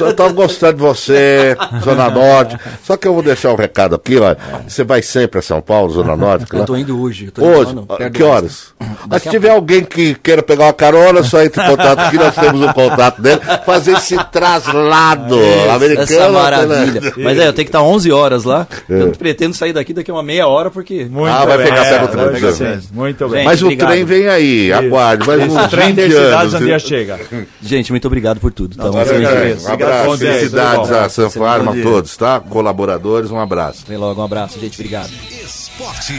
[0.00, 1.54] Eu tava gostando de você,
[1.84, 2.58] Zona Norte.
[2.84, 4.38] Só que eu vou deixar um recado aqui, olha.
[4.66, 6.46] Você vai sempre a São Paulo, Zona Norte?
[6.54, 7.26] Eu tô indo hoje.
[7.26, 8.68] Eu tô Hoje, indo, não, ah, que horas?
[8.80, 12.16] Mas Daqui se tiver alguém que queira pegar uma carona, só entre em contato aqui,
[12.16, 15.36] nós temos o contato dele, fazer esse traslado
[15.70, 15.97] americano.
[16.02, 17.00] Essa maravilha.
[17.00, 17.12] né?
[17.18, 18.66] Mas é, eu tenho que estar 11 horas lá.
[18.88, 21.04] Eu pretendo sair daqui daqui a uma meia hora, porque.
[21.06, 21.66] Muito Ah, vai bem.
[21.66, 22.80] pegar, pega o É, trem, sim.
[22.80, 22.88] sim.
[22.92, 23.44] Muito bem.
[23.44, 23.88] Mas o Obrigado.
[23.90, 25.24] trem vem aí, aguarde.
[25.30, 26.54] Esse uns trem 20 densidades anos.
[26.54, 27.20] um dia chega.
[27.62, 28.76] Gente, muito obrigado por tudo.
[28.76, 28.90] Tá?
[28.90, 29.68] Um excelente dia.
[29.68, 32.40] Um abraço, felicidades a Sanfarma, todos, tá?
[32.40, 33.82] Colaboradores, um abraço.
[33.86, 34.74] Até logo, um abraço, gente.
[34.74, 35.37] Obrigado.
[35.78, 36.12] Esporte.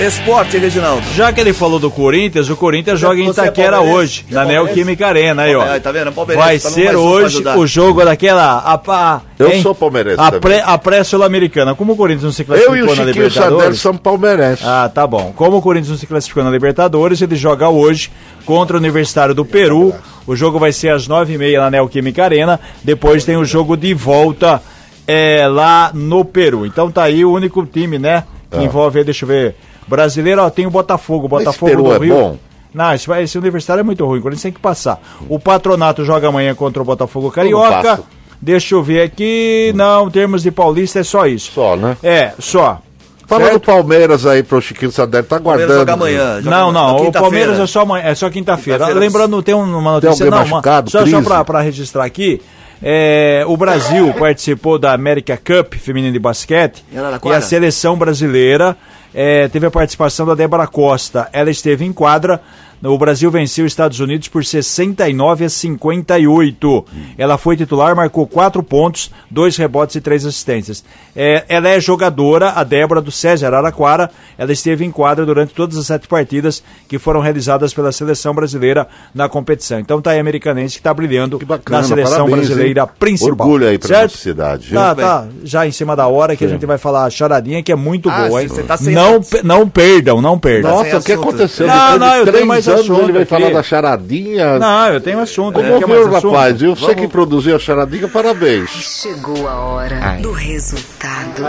[0.00, 1.06] Esporte, Reginaldo.
[1.14, 3.96] Já que ele falou do Corinthians, o Corinthians joga em é Itaquera palmeirense?
[3.96, 4.44] hoje, é na?
[4.44, 5.62] Neoquímica Arena, aí, ó.
[5.62, 6.08] Aí, tá vendo?
[6.08, 8.58] É Vai tá ser hoje o jogo daquela.
[8.58, 9.62] A, a, Eu hein?
[9.62, 11.76] sou palmeirense A pré, a pré-sul-americana.
[11.76, 13.80] Como o Corinthians não se Eu classificou e o na Chiquinho Libertadores.
[13.80, 14.66] Somos palmeirenses.
[14.66, 15.32] Ah, tá bom.
[15.36, 18.10] Como o Corinthians não se classificou na Libertadores, ele joga hoje
[18.44, 19.94] contra o Universitário do Peru.
[20.26, 22.58] O jogo vai ser às nove e meia na Neoquímica Arena.
[22.82, 24.60] Depois tem o jogo de volta
[25.06, 26.66] é, lá no Peru.
[26.66, 28.24] Então tá aí o único time, né?
[28.50, 29.54] Que envolve, aí, deixa eu ver.
[29.86, 31.26] Brasileiro, ó, tem o Botafogo.
[31.26, 32.14] O Botafogo do é Rio.
[32.14, 32.38] bom?
[32.72, 34.18] Não, esse, vai- esse universitário é muito ruim.
[34.20, 35.00] O Corinthians tem que passar.
[35.28, 38.00] O Patronato joga amanhã contra o Botafogo Carioca.
[38.40, 39.72] Deixa eu ver aqui.
[39.74, 41.50] Não, em termos de Paulista é só isso.
[41.52, 41.96] Só, né?
[42.02, 42.80] É, só.
[43.26, 43.54] Fala Certo?
[43.54, 45.78] do Palmeiras aí pro Chiquinho Sardelli, tá Palmeiras guardando.
[45.80, 46.40] joga amanhã.
[46.42, 47.12] joga Não, não, o.
[47.12, 48.78] Palmeiras é só, amanhã- é só quinta-feira.
[48.80, 48.98] Quinta-feira.
[49.00, 52.40] Lembrando, tem um- uma notícia, alguém não, uma- machucado, só, só pra, pra registrar aqui,
[52.82, 58.76] é, o Brasil participou da América Cup feminino de basquete e a seleção brasileira
[59.14, 61.28] é, teve a participação da Débora Costa.
[61.32, 62.40] Ela esteve em quadra
[62.82, 66.84] O Brasil venceu os Estados Unidos por 69 a 58.
[67.18, 70.82] Ela foi titular, marcou quatro pontos, dois rebotes e três assistências.
[71.14, 74.10] É, ela é jogadora, a Débora do César Araquara.
[74.38, 78.88] Ela esteve em quadra durante todas as sete partidas que foram realizadas pela seleção brasileira
[79.14, 79.78] na competição.
[79.78, 82.88] Então tá aí a americanense que está brilhando bacana, na seleção parabéns, brasileira hein?
[82.98, 83.46] principal.
[83.46, 84.02] Orgulho aí pra certo?
[84.12, 84.78] nossa cidade, viu?
[84.80, 87.70] Tá, tá, já em cima da hora que a gente vai falar a charadinha que
[87.72, 88.48] é muito Ah, boa, sim, hein?
[88.48, 90.70] você tá sem não, não perdam, não perdam.
[90.70, 91.28] Nossa, o que assunto.
[91.28, 91.66] aconteceu?
[91.66, 93.30] Não, não, eu tenho mais anos assunto ele vai aqui.
[93.30, 94.58] falar da charadinha.
[94.58, 95.54] Não, eu tenho assunto.
[95.54, 95.78] Vamos né?
[95.78, 96.30] Ver, mais assunto?
[96.32, 96.62] rapaz.
[96.62, 98.70] Eu sei que produziu a charadinha, parabéns.
[98.70, 101.42] Chegou a hora do resultado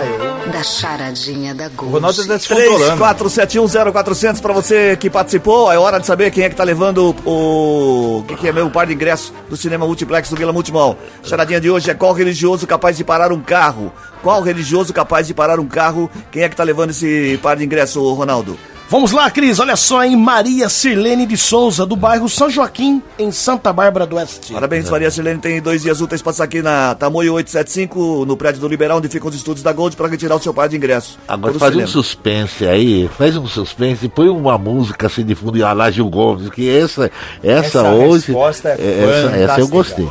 [0.52, 2.40] da charadinha da O Ronaldo Gold.
[2.42, 2.98] se controlando.
[2.98, 5.72] 34710400 pra você que participou.
[5.72, 8.20] É hora de saber quem é que tá levando o.
[8.20, 10.98] O que, que é meu par de ingresso do cinema multiplex do Vila Multimol.
[11.24, 13.92] A charadinha de hoje é qual religioso capaz de parar um carro?
[14.22, 16.10] Qual religioso capaz de parar um carro?
[16.32, 18.58] Quem é que tá levando esse par de ingresso, Ronaldo?
[18.92, 23.32] Vamos lá, Cris, olha só, em Maria Sirlene de Souza, do bairro São Joaquim, em
[23.32, 24.52] Santa Bárbara do Oeste.
[24.52, 28.68] Parabéns, Maria Silene tem dois dias úteis passar aqui na Tamoio 875, no prédio do
[28.68, 31.18] Liberal, onde ficam os estúdios da Gold, pra retirar o seu par de ingresso.
[31.26, 35.64] Agora faz um suspense aí, faz um suspense, põe uma música assim de fundo e
[35.64, 37.10] a lá Gil Gomes, que essa,
[37.42, 38.26] essa, Essa hoje.
[38.26, 40.10] resposta é essa, essa eu gostei.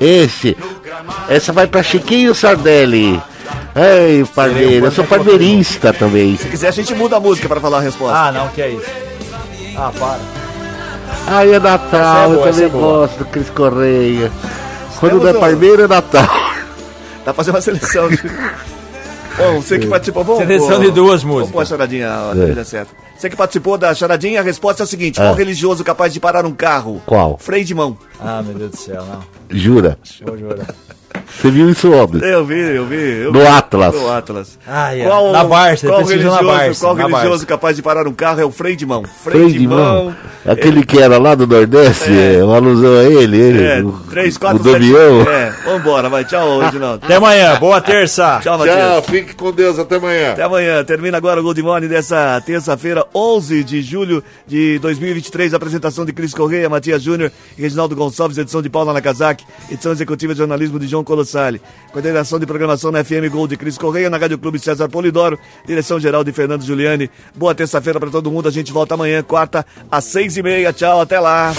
[0.00, 0.56] Esse,
[1.28, 3.20] essa vai pra Chiquinho Sardelli.
[3.74, 6.36] Ei, pardeiro, eu sou pardeirista também.
[6.36, 8.16] Se quiser, a gente muda a música pra falar a resposta.
[8.18, 8.86] Ah, não, que é isso.
[9.76, 10.18] Ah, para.
[11.26, 14.30] Ai, é Natal, Essa é boa, eu também é gosto do Cris Correia.
[15.00, 16.22] Quando não é parmeiro, é Natal.
[17.24, 18.08] Tá fazendo uma seleção.
[18.08, 18.16] De...
[19.38, 21.68] Bom, você que participou, vamos Seleção de duas Vamos pôr a músicas.
[21.68, 22.44] charadinha, a É.
[22.46, 22.92] trilha certa.
[23.16, 26.44] Você que participou da charadinha, a resposta é a seguinte: qual religioso capaz de parar
[26.44, 27.00] um carro?
[27.06, 27.38] Qual?
[27.38, 27.96] Freio de mão.
[28.20, 29.20] Ah, meu Deus do céu, não.
[29.56, 29.96] Jura?
[30.26, 30.66] Vou jurar.
[31.28, 32.24] Você viu isso onde?
[32.24, 33.22] Eu vi, eu vi.
[33.24, 33.46] Eu No vi.
[33.46, 33.94] Atlas.
[33.94, 34.58] No Atlas.
[34.66, 35.06] Ah, é.
[35.32, 37.46] Na Barça, qual religioso, Barça, qual na religioso Barça.
[37.46, 39.02] capaz de parar um carro é o freio de mão.
[39.22, 40.14] Freio de mão.
[40.46, 42.42] Aquele que era lá do Nordeste, É.
[42.44, 43.64] uma alusão a ele, ele.
[43.64, 45.22] É, o, 3, o 4, Damião.
[45.32, 46.24] É, vambora, vai.
[46.24, 47.04] Tchau, Reginaldo.
[47.04, 48.40] Até amanhã, boa terça.
[48.42, 48.76] Tchau, Matias.
[48.76, 50.32] Tchau, fique com Deus, até amanhã.
[50.32, 50.84] Até amanhã.
[50.84, 55.54] Termina agora o Good Morning dessa terça-feira, 11 de julho de 2023.
[55.54, 60.32] Apresentação de Cris Correia, Matias Júnior e Reginaldo Gonçalves, edição de Paula Nakazaki, edição executiva
[60.34, 61.60] de jornalismo de João Colossali.
[61.92, 66.00] Coordenação de programação na FM Gol de Cris Correia, na Rádio Clube César Polidoro, direção
[66.00, 67.10] geral de Fernando Giuliani.
[67.34, 68.48] Boa terça-feira para todo mundo.
[68.48, 70.72] A gente volta amanhã, quarta, às seis e meia.
[70.72, 71.52] Tchau, até lá.